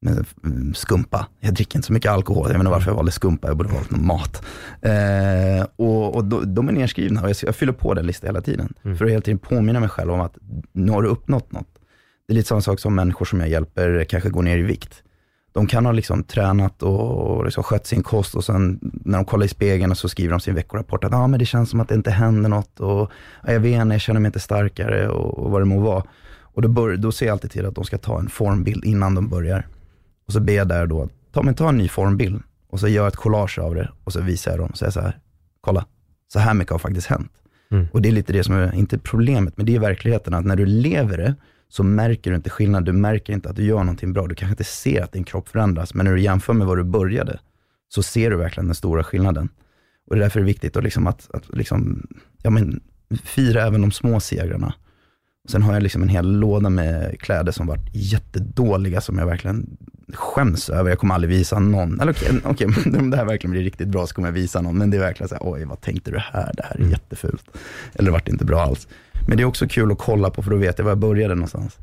[0.00, 1.26] med mm, skumpa.
[1.40, 3.72] Jag dricker inte så mycket alkohol, jag vet inte varför jag valde skumpa, jag borde
[3.72, 4.44] valt någon mat.
[4.82, 8.40] Eh, och och de, de är nedskrivna och jag, jag fyller på den listan hela
[8.40, 8.74] tiden.
[8.82, 8.96] Mm.
[8.96, 10.38] För att hela tiden påminna mig själv om att
[10.72, 11.78] nu har du uppnått något.
[12.26, 15.02] Det är lite samma sak som människor som jag hjälper kanske går ner i vikt.
[15.54, 19.46] De kan ha liksom tränat och liksom skött sin kost och sen när de kollar
[19.46, 21.94] i spegeln så skriver de sin veckorapport att ah, men det känns som att det
[21.94, 23.02] inte händer något och
[23.42, 26.04] ah, jag vet inte, jag känner mig inte starkare och, och vad det må vara.
[26.40, 29.14] Och då, bör, då ser jag alltid till att de ska ta en formbild innan
[29.14, 29.66] de börjar.
[30.26, 33.02] Och så ber jag där då, ta, men ta en ny formbild och så gör
[33.02, 35.18] jag ett collage av det och så visar jag dem och säger så här,
[35.60, 35.86] kolla,
[36.32, 37.32] så här mycket har faktiskt hänt.
[37.70, 37.86] Mm.
[37.92, 40.56] Och det är lite det som är, inte problemet, men det är verkligheten, att när
[40.56, 41.34] du lever det,
[41.74, 44.52] så märker du inte skillnad, du märker inte att du gör någonting bra, du kanske
[44.52, 47.38] inte ser att din kropp förändras, men när du jämför med var du började,
[47.88, 49.48] så ser du verkligen den stora skillnaden.
[50.06, 52.06] Och det är därför det är viktigt att, liksom att, att liksom,
[52.42, 52.80] ja, men,
[53.24, 54.74] fira även de små segrarna.
[55.44, 59.26] Och sen har jag liksom en hel låda med kläder som varit jättedåliga, som jag
[59.26, 59.76] verkligen
[60.12, 60.90] skäms över.
[60.90, 62.00] Jag kommer aldrig visa någon.
[62.00, 62.66] Eller okej, okej,
[62.98, 64.78] om det här verkligen blir riktigt bra så kommer jag visa någon.
[64.78, 66.52] Men det är verkligen så här, oj vad tänkte du här?
[66.56, 67.44] Det här är jättefult.
[67.94, 68.88] Eller det vart inte bra alls.
[69.28, 71.34] Men det är också kul att kolla på, för då vet jag var jag började
[71.34, 71.78] någonstans.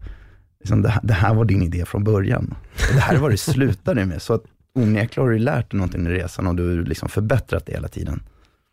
[0.60, 2.56] Liksom det, här, var din idé från början.
[2.89, 4.22] Och det här är vad det slutade med.
[4.22, 4.44] Så att
[4.76, 7.88] onekligen har du lärt dig någonting i resan och du har liksom förbättrat det hela
[7.88, 8.24] tiden.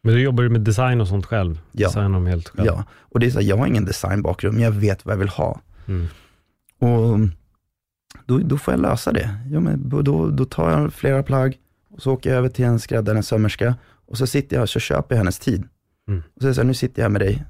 [0.03, 1.61] Men du jobbar ju med design och sånt själv?
[1.73, 1.89] Ja.
[1.89, 2.67] Designar helt själv?
[2.67, 5.19] Ja, och det är så här, jag har ingen designbakgrund, men jag vet vad jag
[5.19, 5.61] vill ha.
[5.87, 6.07] Mm.
[6.79, 7.19] Och
[8.27, 9.31] då, då får jag lösa det.
[9.51, 11.59] Ja, men då, då tar jag flera plagg
[11.91, 13.75] och så åker jag över till en skräddare, en sömmerska
[14.07, 15.69] och så sitter jag så köper jag hennes tid.
[16.09, 16.21] Mm.
[16.21, 17.45] Och så säger jag så här, nu sitter jag här med dig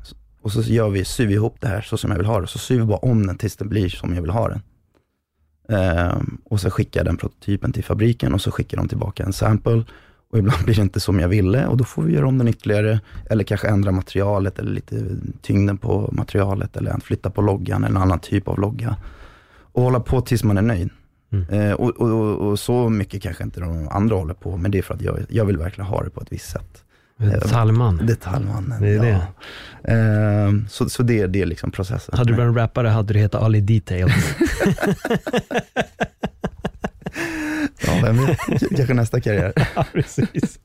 [0.48, 2.46] och så gör vi, syr vi ihop det här så som jag vill ha det.
[2.46, 4.62] Så syr vi bara om den tills den blir som jag vill ha den.
[5.68, 9.32] Ehm, och så skickar jag den prototypen till fabriken och så skickar de tillbaka en
[9.32, 9.84] sample.
[10.30, 12.48] Och ibland blir det inte som jag ville och då får vi göra om den
[12.48, 13.00] ytterligare.
[13.30, 18.02] Eller kanske ändra materialet eller lite tyngden på materialet eller flytta på loggan eller en
[18.02, 18.96] annan typ av logga.
[19.72, 20.90] Och hålla på tills man är nöjd.
[21.30, 21.74] Mm.
[21.76, 24.82] Och, och, och, och så mycket kanske inte de andra håller på, men det är
[24.82, 26.84] för att jag, jag vill verkligen ha det på ett visst sätt.
[27.18, 28.06] Detaljman.
[28.06, 29.20] Detaljmannen, Det är ja.
[29.92, 32.18] Eh, så, så det, det är liksom processen.
[32.18, 34.14] Hade du varit rappare hade du hetat Ali Details.
[37.86, 38.38] Ja, vem vet,
[38.76, 39.52] kanske nästa karriär.
[39.74, 40.58] ja, precis.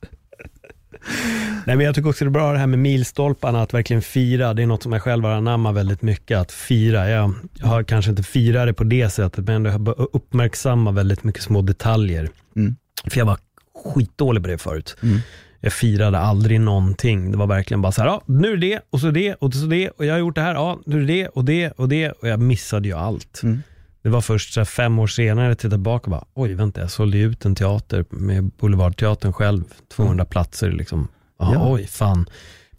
[1.65, 4.53] Nej, men jag tycker också det är bra det här med milstolparna, att verkligen fira.
[4.53, 7.09] Det är något som jag själv har anammat väldigt mycket, att fira.
[7.09, 10.91] Jag, jag har kanske inte firat det på det sättet, men jag har börjat uppmärksamma
[10.91, 12.29] väldigt mycket små detaljer.
[12.55, 12.75] Mm.
[13.07, 13.37] För jag var
[13.85, 14.95] skitdålig på det förut.
[15.03, 15.19] Mm.
[15.65, 17.31] Jag firade aldrig någonting.
[17.31, 19.53] Det var verkligen bara så här, ja, nu är det det och så det och
[19.53, 21.71] så det och jag har gjort det här, ja, nu är det det och det
[21.71, 23.39] och det och jag missade ju allt.
[23.43, 23.61] Mm.
[24.03, 26.81] Det var först så här, fem år senare jag tittade tillbaka och bara, oj vänta,
[26.81, 29.63] jag sålde ut en teater med Boulevardteatern själv,
[29.95, 31.07] 200 platser liksom.
[31.39, 31.71] Aha, Ja.
[31.73, 32.29] Oj, fan.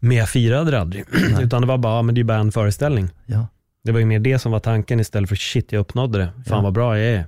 [0.01, 1.05] Men jag firade det aldrig,
[1.43, 3.09] utan det var bara, ja, men det är ju bara en föreställning.
[3.27, 3.47] Ja.
[3.85, 6.27] Det var ju mer det som var tanken istället för shit, jag uppnådde det.
[6.27, 6.61] Fan Ja.
[6.61, 7.25] vad bra jag är.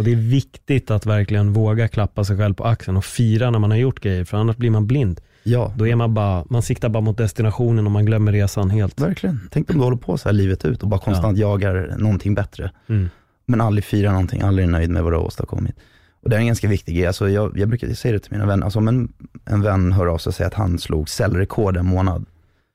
[0.00, 3.58] Och det är viktigt att verkligen våga klappa sig själv på axeln och fira när
[3.58, 5.20] man har gjort grejer, för annars blir man blind.
[5.42, 9.00] ja, Då är man bara, man siktar bara mot destinationen och man glömmer resan helt.
[9.00, 9.48] verkligen.
[9.52, 12.70] Tänk om du håller på så här livet ut och bara konstant jagar någonting bättre.
[12.88, 13.08] Mm.
[13.46, 15.74] Men aldrig firar någonting, aldrig är nöjd med vad du har åstadkommit.
[16.22, 17.06] Och det är en ganska viktig grej.
[17.06, 19.12] Alltså jag, jag brukar säga det till mina vänner, alltså om en,
[19.44, 22.24] en vän hör av sig och säger att han slog cellrekord en månad,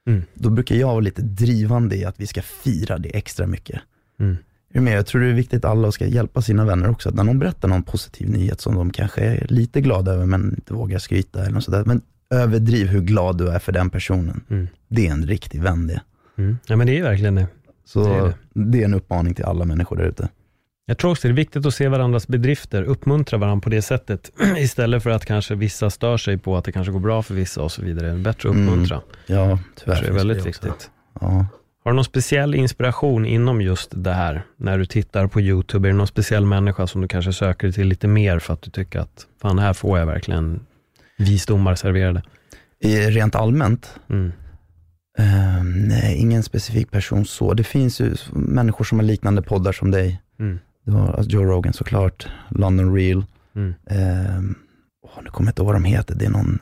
[0.08, 0.24] Mm.
[0.34, 3.80] då brukar jag vara lite drivande i att vi ska fira det extra mycket.
[4.20, 4.38] Mm.
[4.76, 4.98] Är med?
[4.98, 7.10] Jag tror det är viktigt att alla ska hjälpa sina vänner också.
[7.10, 10.50] Att när någon berättar någon positiv nyhet som de kanske är lite glada över men
[10.50, 11.84] inte vågar skryta eller något sådär.
[11.86, 14.44] Men överdriv hur glad du är för den personen.
[14.50, 14.68] Mm.
[14.88, 16.02] Det är en riktig vän det.
[16.38, 16.58] Mm.
[16.68, 17.48] Ja men det är verkligen det.
[17.86, 18.84] Så Det det är är, det.
[18.84, 20.30] en uppmaning till alla människor där ute.
[20.88, 24.32] Jag tror också det är viktigt att se varandras bedrifter, uppmuntra varandra på det sättet.
[24.58, 27.62] Istället för att kanske vissa stör sig på att det kanske går bra för vissa
[27.62, 28.08] och så vidare.
[28.08, 28.68] Det är bättre att Mm.
[28.70, 29.02] uppmuntra.
[29.26, 29.96] Ja, Det tyvärr.
[30.02, 30.90] jag är väldigt det viktigt.
[31.22, 31.46] Ja.
[31.86, 34.44] Har du någon speciell inspiration inom just det här?
[34.58, 37.88] När du tittar på YouTube, är det någon speciell människa som du kanske söker till
[37.88, 40.66] lite mer för att du tycker att fan här får jag verkligen
[41.18, 42.24] visdomar serverade?
[43.10, 44.32] Rent allmänt, Mm.
[45.18, 47.54] eh, nej, ingen specifik person så.
[47.54, 50.22] Det finns ju människor som har liknande poddar som dig.
[50.40, 50.60] Mm.
[50.86, 53.26] Det var alltså Joe Rogan såklart, London Real.
[53.56, 53.74] Mm.
[53.90, 54.40] Eh,
[55.04, 56.60] åh, nu kommer jag inte ihåg vad de heter, det är någon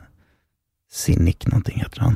[0.93, 2.15] Cynic någonting heter han.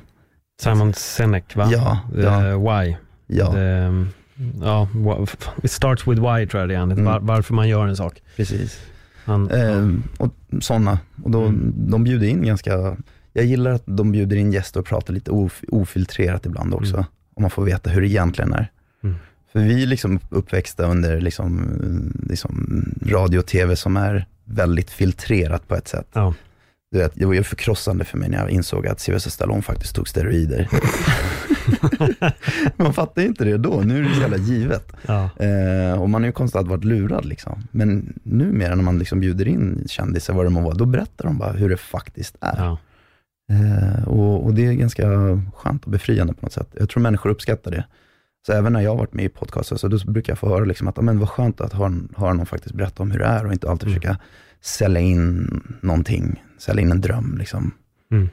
[0.62, 1.70] Simon Sinek va?
[1.72, 2.58] Ja, The ja.
[2.58, 2.96] Why.
[3.28, 4.06] Ja, The,
[4.62, 4.88] ja,
[5.64, 7.06] it starts with why tror jag det är, mm.
[7.06, 8.22] var, varför man gör en sak.
[8.36, 8.80] Precis.
[9.26, 11.74] Han, eh, och sådana, och då, mm.
[11.76, 12.98] de bjuder in ganska,
[13.34, 16.94] jag gillar att de bjuder in gäster och pratar lite of, ofiltrerat ibland också.
[16.94, 17.06] Mm.
[17.36, 18.72] Och man får veta hur det egentligen är.
[19.04, 19.16] Mm.
[19.52, 21.68] För vi är liksom uppväxta under liksom,
[22.30, 26.08] liksom radio och tv som är väldigt filtrerat på ett sätt.
[26.14, 26.34] Ja.
[26.92, 29.96] Du vet, det var ju förkrossande för mig när jag insåg att Sylvester Stallone faktiskt
[29.96, 30.70] tog steroider.
[32.78, 34.94] man fattar inte det då, nu är det så jävla givet.
[35.08, 35.30] Ja.
[35.40, 37.68] Eh, och man har ju konstant varit lurad liksom.
[37.72, 41.38] Men numera när man liksom bjuder in kändisar, vad det må vara, då berättar de
[41.38, 42.58] bara hur det faktiskt är.
[42.58, 42.78] Ja.
[43.52, 45.04] Eh, och, och, det är ganska
[45.56, 46.70] skönt och befriande på något sätt.
[46.80, 47.86] Jag tror människor uppskattar det.
[48.46, 50.66] Så även när jag har varit med i podcaster, så då brukar jag få höra
[50.66, 53.54] liksom att, men vad skönt att höra någon faktiskt berätta om hur det är och
[53.54, 54.02] inte alltid mm.
[54.02, 54.20] försöka
[54.68, 57.38] sälja in någonting, sälja in en dröm.
[57.40, 57.72] Liksom.
[58.12, 58.30] Mm.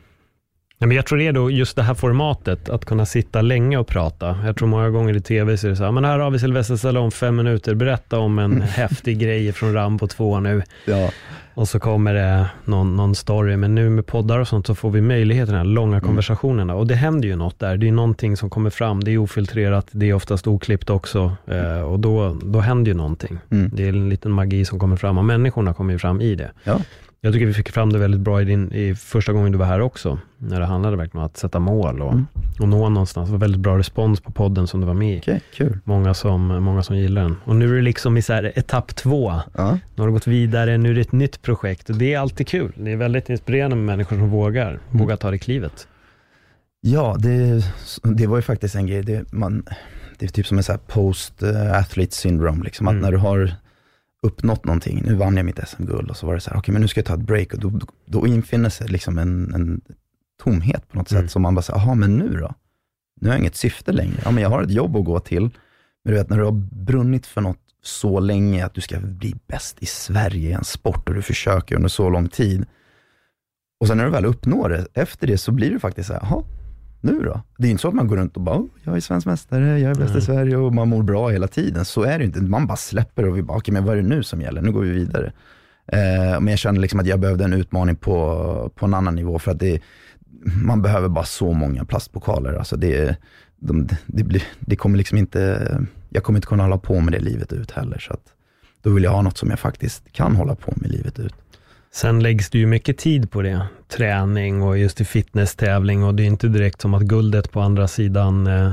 [0.78, 3.76] Ja, men jag tror det är då just det här formatet, att kunna sitta länge
[3.76, 4.38] och prata.
[4.44, 6.38] Jag tror många gånger i tv så är det så här, men här har vi
[6.38, 10.62] Sylvester Stallone, fem minuter, berätta om en häftig grej från Rambo 2 nu.
[10.84, 11.10] Ja.
[11.54, 14.90] Och så kommer det någon, någon story, men nu med poddar och sånt så får
[14.90, 16.06] vi möjlighet till de här långa mm.
[16.06, 16.74] konversationerna.
[16.74, 19.86] Och det händer ju något där, det är någonting som kommer fram, det är ofiltrerat,
[19.90, 21.32] det är oftast oklippt också.
[21.46, 23.38] Eh, och då, då händer ju någonting.
[23.50, 23.70] Mm.
[23.74, 26.50] Det är en liten magi som kommer fram och människorna kommer ju fram i det.
[26.64, 26.80] Ja.
[27.24, 29.66] Jag tycker vi fick fram det väldigt bra i, din, i första gången du var
[29.66, 32.26] här också, när det handlade verkligen om att sätta mål och, mm.
[32.58, 33.28] och nå någonstans.
[33.28, 35.18] Det var väldigt bra respons på podden som du var med i.
[35.18, 35.78] Okay, cool.
[35.84, 37.36] många, som, många som gillar den.
[37.44, 39.40] Och nu är det liksom i så här etapp två.
[39.54, 39.78] Ja.
[39.94, 42.48] Nu har du gått vidare, nu är det ett nytt projekt och det är alltid
[42.48, 42.72] kul.
[42.76, 44.80] Det är väldigt inspirerande med människor som vågar, mm.
[44.90, 45.88] vågar ta det klivet.
[46.80, 47.64] Ja, det,
[48.02, 49.02] det var ju faktiskt en grej.
[49.02, 49.64] Det, man,
[50.18, 52.96] det är typ som en post-athlete syndrome, liksom, mm.
[52.96, 53.54] att när du har
[54.24, 55.02] uppnått någonting.
[55.04, 56.88] Nu vann jag mitt SM-guld och så var det så här, okej okay, men nu
[56.88, 59.80] ska jag ta ett break och då, då, då infinner sig liksom en, en
[60.42, 61.22] tomhet på något mm.
[61.22, 62.54] sätt som man bara säger, jaha men nu då?
[63.20, 64.16] Nu har jag inget syfte längre.
[64.24, 65.42] Ja men jag har ett jobb att gå till.
[66.04, 69.34] Men du vet när du har brunnit för något så länge att du ska bli
[69.46, 72.66] bäst i Sverige i en sport och du försöker under så lång tid.
[73.80, 76.20] Och sen när du väl uppnår det, efter det så blir det faktiskt så här,
[76.22, 76.42] jaha,
[77.04, 77.40] nu då?
[77.58, 79.78] Det är inte så att man går runt och bara, oh, jag är svensk mästare,
[79.78, 81.84] jag är bäst i Sverige och man mår bra hela tiden.
[81.84, 82.42] Så är det inte.
[82.42, 84.62] Man bara släpper och vi bara, okej, okay, men vad är det nu som gäller?
[84.62, 85.32] Nu går vi vidare.
[85.86, 89.38] Eh, men jag kände liksom att jag behövde en utmaning på, på en annan nivå
[89.38, 89.80] för att det,
[90.64, 92.54] man behöver bara så många plastpokaler.
[92.54, 93.16] Alltså det,
[93.58, 95.78] de, det, blir, det kommer liksom inte,
[96.10, 97.98] jag kommer inte kunna hålla på med det livet ut heller.
[97.98, 98.24] Så att,
[98.82, 101.34] då vill jag ha något som jag faktiskt kan hålla på med livet ut.
[101.94, 103.66] Sen läggs det ju mycket tid på det.
[103.88, 107.88] Träning och just i fitnesstävling och det är inte direkt som att guldet på andra
[107.88, 108.72] sidan eh,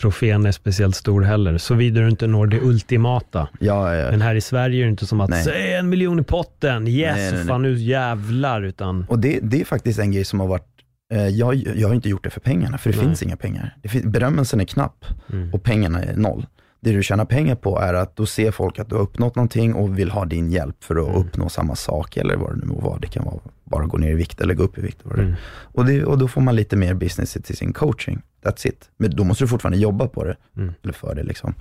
[0.00, 3.48] trofén är speciellt stor heller, såvida du inte når det ultimata.
[3.60, 4.10] Ja, ja.
[4.10, 7.16] Men här i Sverige är det inte som att säga en miljon i potten, yes,
[7.16, 8.62] nej, nej, fan nu jävlar.
[8.62, 9.06] Utan...
[9.08, 10.68] Och det, det är faktiskt en grej som har varit
[11.12, 13.06] eh, jag, jag har inte gjort det för pengarna, för det nej.
[13.06, 13.76] finns inga pengar.
[13.82, 15.54] Det finns, berömmelsen är knapp mm.
[15.54, 16.46] och pengarna är noll
[16.80, 19.74] det du tjänar pengar på är att då ser folk att du har uppnått någonting
[19.74, 21.20] och vill ha din hjälp för att mm.
[21.20, 22.98] uppnå samma sak eller vad det nu må vara.
[22.98, 25.04] Det kan vara bara gå ner i vikt eller gå upp i vikt.
[25.04, 25.34] Mm.
[25.62, 28.22] Och, det, och då får man lite mer business till sin coaching.
[28.42, 28.90] That's it.
[28.96, 30.74] Men då måste du fortfarande jobba på det, mm.
[30.82, 31.22] eller för det.
[31.22, 31.54] Liksom.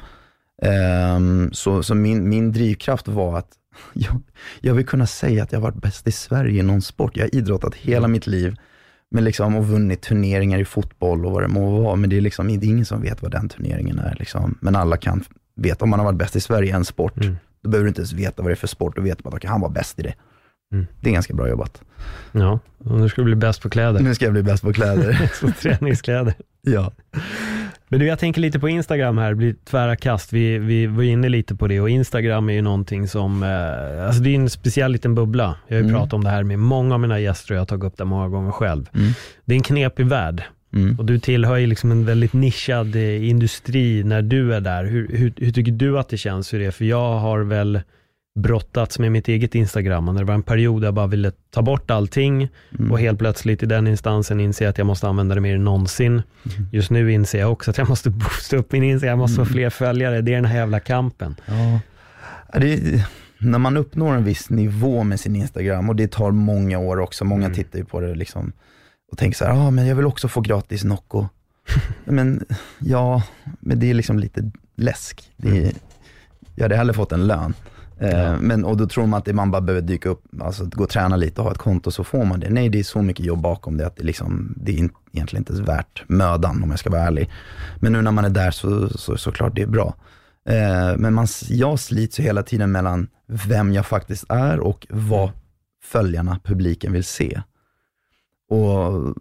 [1.15, 3.49] Um, så så min, min drivkraft var att
[3.93, 4.22] jag,
[4.61, 7.17] jag vill kunna säga att jag har varit bäst i Sverige i någon sport.
[7.17, 8.11] Jag har idrottat hela mm.
[8.11, 8.55] mitt liv
[9.12, 11.95] men liksom, och vunnit turneringar i fotboll och vad det må vara.
[11.95, 14.16] Men det är, liksom, det är ingen som vet vad den turneringen är.
[14.20, 14.57] Liksom.
[14.62, 15.24] Men alla kan
[15.55, 17.38] veta, om man har varit bäst i Sverige i en sport, mm.
[17.64, 18.95] då behöver du inte ens veta vad det är för sport.
[18.95, 20.14] Du vet bara att han var bäst i det.
[20.74, 20.88] Mm.
[21.01, 21.82] Det är ganska bra jobbat.
[22.32, 23.99] Ja, och nu ska du bli bäst på kläder.
[23.99, 25.32] Nu ska jag bli bäst på kläder.
[25.41, 26.34] på träningskläder.
[26.62, 26.91] ja.
[27.92, 30.34] Men du, jag tänker lite på Instagram här, blir tvära kast.
[30.34, 34.24] Vi, vi var inne lite på det och Instagram är ju någonting som, eh, alltså
[34.24, 35.56] det är en speciell liten bubbla.
[35.68, 35.96] Jag har ju mm.
[35.96, 38.06] pratat om det här med många av mina gäster och jag har tagit upp det
[38.06, 38.90] många gånger själv.
[38.96, 39.12] Mm.
[39.46, 40.44] Det är en knepig värld.
[40.74, 41.00] Mm.
[41.00, 44.86] Och du tillhör ju liksom en väldigt nischad eh, industri när du är där.
[44.86, 46.72] Hur, hur, hur tycker du att det känns för det?
[46.72, 47.80] För jag har väl
[48.36, 51.32] brottats med mitt eget Instagram och när det var en period där jag bara ville
[51.49, 52.49] ta bort allting
[52.80, 52.91] mm.
[52.91, 55.63] och helt plötsligt i den instansen inser jag att jag måste använda det mer än
[55.63, 56.11] någonsin.
[56.11, 56.67] Mm.
[56.71, 59.41] Just nu inser jag också att jag måste boosta upp min Instagram, jag måste få
[59.41, 59.53] mm.
[59.53, 60.21] fler följare.
[60.21, 61.36] Det är den här jävla kampen.
[61.45, 61.80] Ja.
[62.59, 63.05] Det,
[63.38, 67.25] när man uppnår en viss nivå med sin Instagram och det tar många år också,
[67.25, 67.55] många mm.
[67.55, 68.51] tittar ju på det liksom
[69.11, 71.27] och tänker så här, ah, men jag vill också få gratis Nocco.
[72.03, 72.45] men
[72.80, 73.23] ja,
[73.59, 75.32] men det är liksom lite läsk.
[75.38, 75.75] Det är, mm.
[76.55, 77.53] jag hade hellre fått en lön.
[78.02, 80.89] Eh, men, och då tror man att man bara behöver dyka upp, alltså gå och
[80.89, 82.50] träna lite och ha ett konto så får man det.
[82.50, 85.64] Nej, det är så mycket jobb bakom det att det, liksom, det är egentligen inte
[85.64, 87.30] värt mödan om jag ska vara ärlig.
[87.80, 89.95] Men nu när man är där så, så såklart det är bra.
[90.50, 95.32] Eh, men man, jag slits ju hela tiden mellan vem jag faktiskt är och vad
[95.84, 97.41] följarna, publiken vill se.
[98.50, 99.16] Och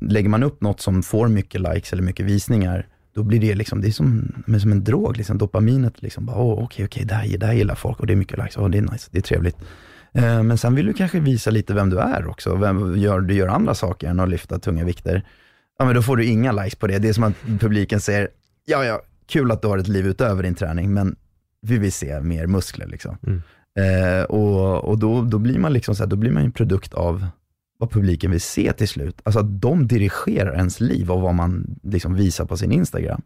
[0.00, 3.80] lägger man upp något som får mycket likes eller mycket visningar, då blir det liksom,
[3.80, 7.14] det är som, men som en drog, liksom, dopaminet, liksom, bara, åh, okej, okej, det,
[7.14, 9.18] här, det här gillar folk och det är mycket likes, åh, det är nice, det
[9.18, 9.56] är trevligt.
[10.12, 13.34] Eh, men sen vill du kanske visa lite vem du är också, vem, gör, du
[13.34, 15.24] gör andra saker än att lyfta tunga vikter.
[15.78, 16.98] Ja, men då får du inga likes på det.
[16.98, 18.28] Det är som att publiken säger,
[18.64, 21.16] ja, ja, kul att du har ett liv utöver din träning, men
[21.62, 22.86] vi vill se mer muskler.
[22.86, 23.18] Liksom.
[23.26, 23.42] Mm.
[23.78, 26.94] Eh, och och då, då blir man liksom så här, då blir man en produkt
[26.94, 27.26] av
[27.80, 29.20] vad publiken vill se till slut.
[29.22, 33.22] Alltså att de dirigerar ens liv och vad man liksom visar på sin Instagram.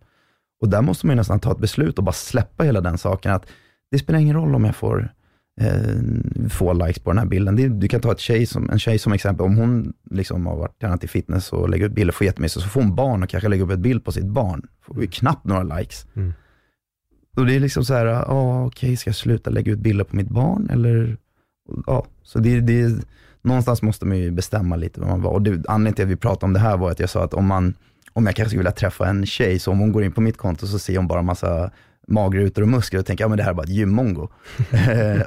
[0.60, 3.32] Och där måste man nästan ta ett beslut och bara släppa hela den saken.
[3.32, 3.46] Att
[3.90, 5.12] det spelar ingen roll om jag får
[5.60, 7.56] eh, få likes på den här bilden.
[7.56, 10.56] Det, du kan ta ett tjej som, en tjej som exempel, om hon liksom har
[10.56, 13.28] varit tränat i fitness och lägger ut bilder, får jättemycket, så får hon barn och
[13.28, 14.66] kanske lägger upp ett bild på sitt barn.
[14.82, 16.06] Får ju knappt några likes.
[16.14, 16.32] Mm.
[17.36, 20.04] Och det är liksom så här, ja okej, okay, ska jag sluta lägga ut bilder
[20.04, 20.70] på mitt barn?
[20.70, 21.16] Eller,
[21.86, 23.04] ja, så det, det,
[23.44, 25.30] någonstans måste man ju bestämma lite vad man var.
[25.30, 27.34] Och det, anledningen till att vi pratade om det här var att jag sa att
[27.34, 27.74] om man,
[28.12, 30.36] om jag kanske skulle vilja träffa en tjej, så om hon går in på mitt
[30.36, 31.70] konto så ser hon bara massa
[32.08, 34.22] magrutor och muskler och tänker, ja men det här är bara ett gymmongo.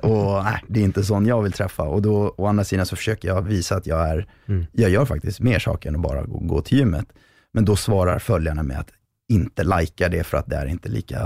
[0.02, 1.84] och nej, det är inte sån jag vill träffa.
[1.84, 4.66] Och då, å andra sidan så försöker jag visa att jag är, mm.
[4.72, 7.06] jag gör faktiskt mer saker än att bara gå, gå till gymmet.
[7.54, 8.90] Men då svarar följarna med att
[9.30, 11.20] inte lajka det för att det är inte lika,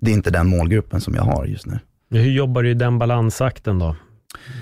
[0.00, 1.78] det är inte den målgruppen som jag har just nu.
[2.10, 3.96] Hur jobbar du i den balansakten då?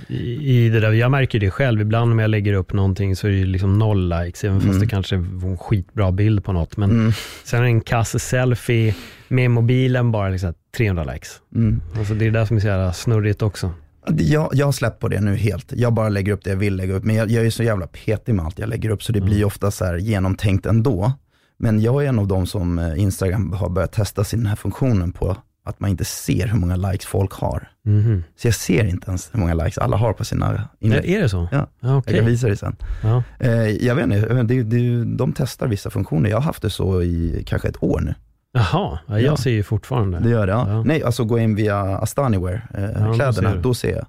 [0.09, 3.33] I, det där, jag märker det själv, ibland om jag lägger upp någonting så är
[3.33, 4.81] det liksom noll likes, även fast mm.
[4.81, 6.77] det kanske är en skitbra bild på något.
[6.77, 7.13] Men mm.
[7.45, 8.95] sen en kass selfie
[9.29, 11.41] med mobilen bara liksom 300 likes.
[11.55, 11.81] Mm.
[11.99, 13.71] Alltså det är det som är så jävla snurrigt också.
[14.19, 15.73] Jag, jag har släppt på det nu helt.
[15.73, 17.05] Jag bara lägger upp det jag vill lägga upp.
[17.05, 19.31] Men jag, jag är så jävla petig med allt jag lägger upp, så det mm.
[19.31, 21.13] blir ofta så här genomtänkt ändå.
[21.59, 24.57] Men jag är en av de som eh, Instagram har börjat testa sin den här
[24.57, 27.69] funktionen på att man inte ser hur många likes folk har.
[27.87, 28.25] Mm.
[28.37, 31.11] Så jag ser inte ens hur många likes alla har på sina inlägg.
[31.11, 31.49] Är det så?
[31.53, 32.15] Ja, okay.
[32.15, 32.77] jag kan visa dig sen.
[33.03, 33.23] Ja.
[33.41, 36.31] Eh, jag vet inte, det, det, de testar vissa funktioner.
[36.31, 38.15] Jag har haft det så i kanske ett år nu.
[38.53, 39.37] Jaha, ja, jag ja.
[39.37, 40.19] ser ju fortfarande.
[40.19, 40.69] Det gör det, ja.
[40.69, 40.83] ja.
[40.85, 44.07] Nej, alltså gå in via Astaniwear, eh, kläderna, då ser jag.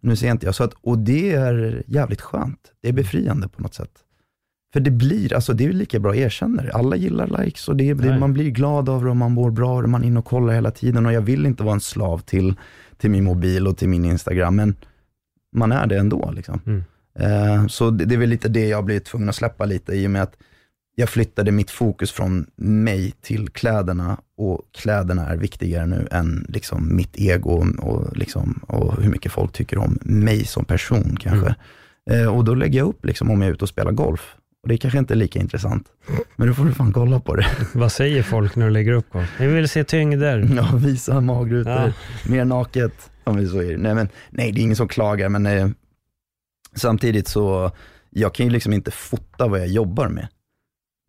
[0.00, 0.54] Nu ser inte jag.
[0.54, 2.60] Så att, och det är jävligt skönt.
[2.82, 3.90] Det är befriande på något sätt.
[4.74, 6.72] För det blir, alltså det är lika bra att erkänna det.
[6.72, 9.82] Alla gillar likes och det, det, man blir glad av det och man mår bra
[9.82, 11.06] och man är inne och kollar hela tiden.
[11.06, 12.54] Och jag vill inte vara en slav till,
[12.98, 14.76] till min mobil och till min Instagram, men
[15.52, 16.32] man är det ändå.
[16.36, 16.60] Liksom.
[16.66, 16.82] Mm.
[17.20, 20.06] Uh, så det, det, är väl lite det jag blivit tvungen att släppa lite i
[20.06, 20.36] och med att
[20.94, 26.96] jag flyttade mitt fokus från mig till kläderna och kläderna är viktigare nu än liksom
[26.96, 31.54] mitt ego och, liksom, och hur mycket folk tycker om mig som person kanske.
[32.10, 32.22] Mm.
[32.22, 34.36] Uh, och då lägger jag upp liksom, om jag är ute och spelar golf.
[34.64, 35.88] Och det kanske inte är lika intressant.
[36.36, 37.46] Men då får du fan kolla på det.
[37.74, 39.28] Vad säger folk när du lägger upp golf?
[39.40, 40.48] Vi vill se tyngder.
[40.56, 41.72] Ja, visa magrutor.
[41.72, 41.92] Ja.
[42.30, 43.10] Mer naket.
[43.24, 43.76] Om vi så är.
[43.76, 45.68] Nej, men, nej, det är ingen som klagar, men eh,
[46.74, 47.70] samtidigt så,
[48.10, 50.28] jag kan ju liksom inte fota vad jag jobbar med.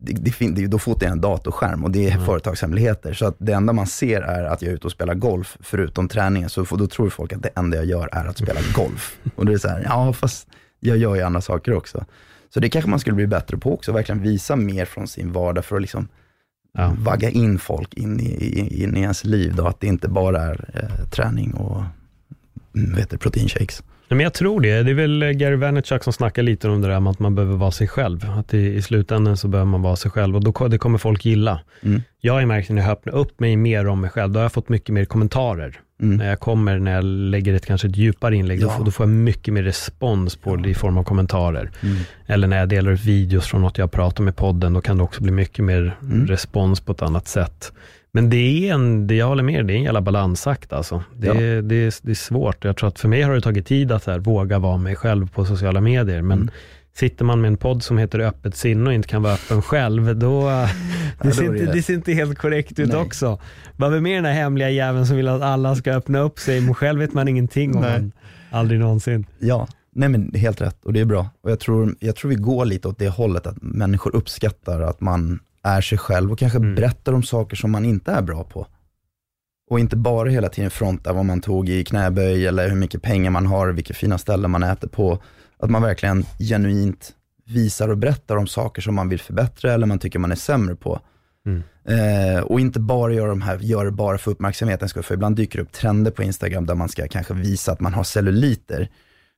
[0.04, 2.26] Det, det, det, då fotar jag en datorskärm och det är mm.
[2.26, 3.14] företagshemligheter.
[3.14, 6.08] Så att det enda man ser är att jag är ute och spelar golf, förutom
[6.08, 6.48] träningen.
[6.48, 9.18] Så då tror folk att det enda jag gör är att spela golf.
[9.34, 10.48] Och det är så här, ja fast
[10.80, 12.04] jag gör ju andra saker också.
[12.56, 15.64] Så det kanske man skulle bli bättre på också, verkligen visa mer från sin vardag
[15.64, 16.08] för att liksom
[16.72, 16.94] ja.
[16.98, 19.54] vagga in folk in i, in i ens liv.
[19.56, 21.82] Då, att det inte bara är eh, träning och
[22.76, 23.82] mm, vet du, proteinshakes.
[24.08, 24.82] Men jag tror det.
[24.82, 27.56] Det är väl Gary Vaynerchuk som snackar lite om det där med att man behöver
[27.56, 28.30] vara sig själv.
[28.30, 31.24] Att i, i slutändan så behöver man vara sig själv och då, det kommer folk
[31.24, 31.60] gilla.
[31.82, 32.02] Mm.
[32.20, 34.52] Jag har märkt när jag öppnar upp mig mer om mig själv, då har jag
[34.52, 35.80] fått mycket mer kommentarer.
[36.02, 36.16] Mm.
[36.16, 38.66] När jag kommer, när jag lägger ett kanske ett djupare inlägg, ja.
[38.66, 41.70] då, får, då, får jag mycket mer respons på det i form av kommentarer.
[41.82, 41.96] Mm.
[42.26, 45.02] Eller när jag delar ut videos från något jag pratar i podden, då kan det
[45.02, 46.26] också bli mycket mer mm.
[46.26, 47.72] respons på ett annat sätt.
[48.16, 48.36] Men det
[48.68, 51.02] är en, det jag håller med det är en jävla balansakt alltså.
[51.16, 51.34] Det, ja.
[51.34, 52.64] är, det, är, det är svårt.
[52.64, 55.30] Jag tror att för mig har det tagit tid att här, våga vara mig själv
[55.30, 56.22] på sociala medier.
[56.22, 56.50] Men mm.
[56.98, 60.16] Sitter man med en podd som heter Öppet sinne och inte kan vara öppen själv,
[60.16, 60.40] då,
[61.22, 62.96] det, ja, ser, inte, det ser inte helt korrekt ut Nej.
[62.96, 63.40] också.
[63.76, 66.60] Vad är med den här hemliga jäveln som vill att alla ska öppna upp sig,
[66.60, 68.12] men själv vet man ingenting om man.
[68.50, 69.26] Aldrig någonsin.
[69.38, 69.68] Ja,
[69.98, 71.28] Nej men helt rätt och det är bra.
[71.42, 75.00] Och jag tror, jag tror vi går lite åt det hållet, att människor uppskattar att
[75.00, 76.74] man är sig själv och kanske mm.
[76.74, 78.66] berättar om saker som man inte är bra på.
[79.70, 83.30] Och inte bara hela tiden fronta vad man tog i knäböj eller hur mycket pengar
[83.30, 85.22] man har, vilka fina ställen man äter på.
[85.58, 89.98] Att man verkligen genuint visar och berättar om saker som man vill förbättra eller man
[89.98, 91.00] tycker man är sämre på.
[91.46, 91.62] Mm.
[91.84, 95.02] Eh, och inte bara göra de här, gör det bara för uppmärksamhetens skull.
[95.02, 97.94] För ibland dyker det upp trender på Instagram där man ska kanske visa att man
[97.94, 98.88] har celluliter.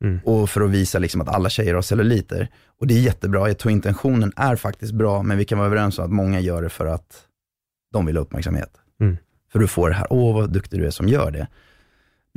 [0.05, 0.21] Mm.
[0.25, 2.49] Och för att visa liksom att alla tjejer har celluliter.
[2.81, 5.99] Och det är jättebra, jag tror intentionen är faktiskt bra, men vi kan vara överens
[5.99, 7.25] om att många gör det för att
[7.93, 8.71] de vill ha uppmärksamhet.
[9.01, 9.17] Mm.
[9.53, 11.49] För du får det här, åh vad duktig du är som gör det.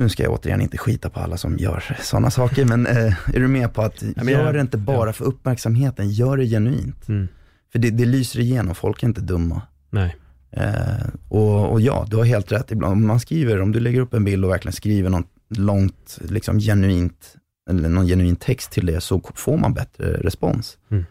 [0.02, 3.40] Nu ska jag återigen inte skita på alla som gör sådana saker, men eh, är
[3.40, 5.12] du med på att ja, gör det inte bara ja.
[5.12, 7.08] för uppmärksamheten, gör det genuint.
[7.08, 7.28] Mm.
[7.72, 9.62] För det, det lyser igenom, folk är inte dumma.
[9.90, 10.16] Nej.
[10.50, 12.70] Eh, och, och, ja, du har helt rätt.
[12.70, 16.18] Ibland, om man skriver, om du lägger upp en bild och verkligen skriver något långt,
[16.20, 17.34] liksom genuint,
[17.70, 20.78] eller någon genuin text till det, så får man bättre respons.
[20.90, 21.04] Mm.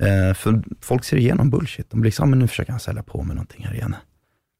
[0.00, 1.90] Eh, för folk ser igenom bullshit.
[1.90, 3.96] De blir liksom, men nu försöker han sälja på med någonting här igen.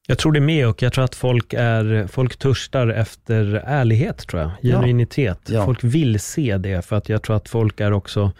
[0.07, 4.43] Jag tror det med och jag tror att folk, är, folk törstar efter ärlighet, tror
[4.43, 4.51] jag.
[4.63, 5.41] Genuinitet.
[5.47, 5.55] Ja.
[5.55, 5.65] Ja.
[5.65, 8.33] Folk vill se det, för att jag tror att folk är också,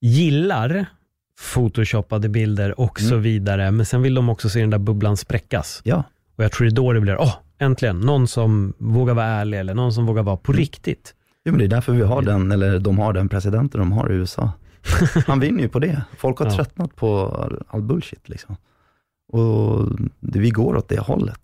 [0.00, 0.86] gillar
[1.54, 3.10] photoshoppade bilder och mm.
[3.10, 5.80] så vidare, men sen vill de också se den där bubblan spräckas.
[5.84, 6.04] Ja.
[6.36, 9.26] Och jag tror det är då det blir, åh, oh, äntligen, någon som vågar vara
[9.26, 10.60] ärlig eller någon som vågar vara på mm.
[10.60, 11.14] riktigt.
[11.42, 14.12] Ja, men det är därför vi har den, eller de har den presidenten de har
[14.12, 14.52] i USA.
[15.26, 16.02] Han vinner ju på det.
[16.16, 16.52] Folk har ja.
[16.52, 17.28] tröttnat på
[17.68, 18.28] all bullshit.
[18.28, 18.56] Liksom.
[19.36, 19.88] Och
[20.20, 21.40] det, vi går åt det hållet.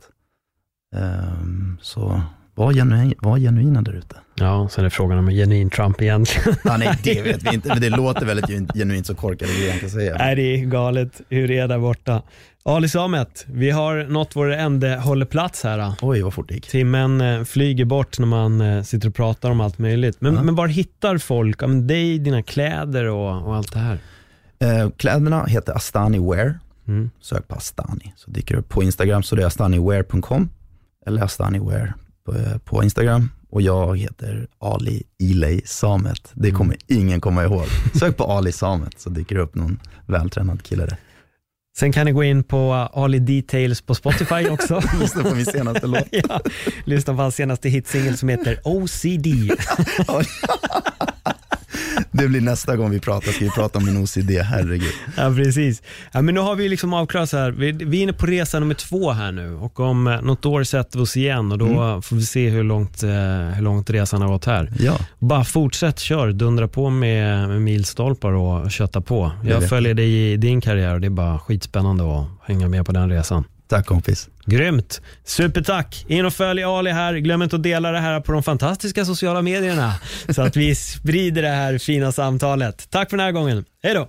[0.97, 2.21] Um, så
[2.55, 4.17] var, genuin, var genuina där ute.
[4.35, 6.57] Ja, sen är frågan om en genuin Trump egentligen.
[6.65, 9.91] Ja, nej, det vet vi inte, men det låter väldigt genuint så korkade grejer kan
[9.91, 10.17] säga.
[10.19, 12.23] Nej, det är galet hur det är där borta.
[12.65, 15.93] Ali Samet, vi har nått vår ände hållplats här.
[16.03, 16.69] Oj, vad fort det gick.
[16.69, 20.21] Timmen eh, flyger bort när man eh, sitter och pratar om allt möjligt.
[20.21, 20.43] Men, ja.
[20.43, 23.99] men var hittar folk om dig, dina kläder och, och allt det här?
[24.59, 26.59] Eh, kläderna heter Astani Wear.
[26.89, 27.11] Mm.
[27.21, 28.69] Sök på Astani så dyker det upp.
[28.69, 30.49] På Instagram så det är astaniwear.com
[31.07, 31.95] eller astaniwear
[32.27, 33.31] på, på Instagram.
[33.51, 36.31] Och jag heter Ali Iley Samet.
[36.35, 36.59] Det mm.
[36.59, 37.03] kommer mm.
[37.03, 37.67] ingen komma ihåg.
[37.95, 40.99] Sök på Ali Samet så dyker det upp någon vältränad kille där.
[41.77, 44.83] Sen kan ni gå in på Ali Details på Spotify också.
[45.01, 46.05] lyssna på min senaste låt.
[46.11, 46.41] ja,
[46.85, 49.27] lyssna på hans senaste hitsingel som heter OCD.
[52.13, 54.93] det blir nästa gång vi pratar, ska vi prata om min OCD, herregud.
[55.17, 55.83] Ja, precis.
[56.13, 57.51] Ja, men nu har vi liksom avklarat så här.
[57.51, 60.65] Vi, vi är inne på resa nummer två här nu och om eh, något år
[60.65, 62.03] sätter vi oss igen och då mm.
[62.03, 63.11] får vi se hur långt, eh,
[63.55, 64.73] hur långt resan har gått här.
[64.79, 64.97] Ja.
[65.19, 69.33] Bara fortsätt kör, dundra på med, med milstolpar och kötta på.
[69.45, 72.93] Jag följer dig i din karriär och det är bara skitspännande att hänga med på
[72.93, 73.45] den resan.
[73.73, 74.29] Tack kompis.
[74.47, 75.01] Grymt.
[75.25, 76.05] Supertack.
[76.09, 77.15] In och följ Ali här.
[77.15, 79.95] Glöm inte att dela det här på de fantastiska sociala medierna
[80.29, 82.91] så att vi sprider det här fina samtalet.
[82.91, 83.65] Tack för den här gången.
[83.83, 84.09] Hej då.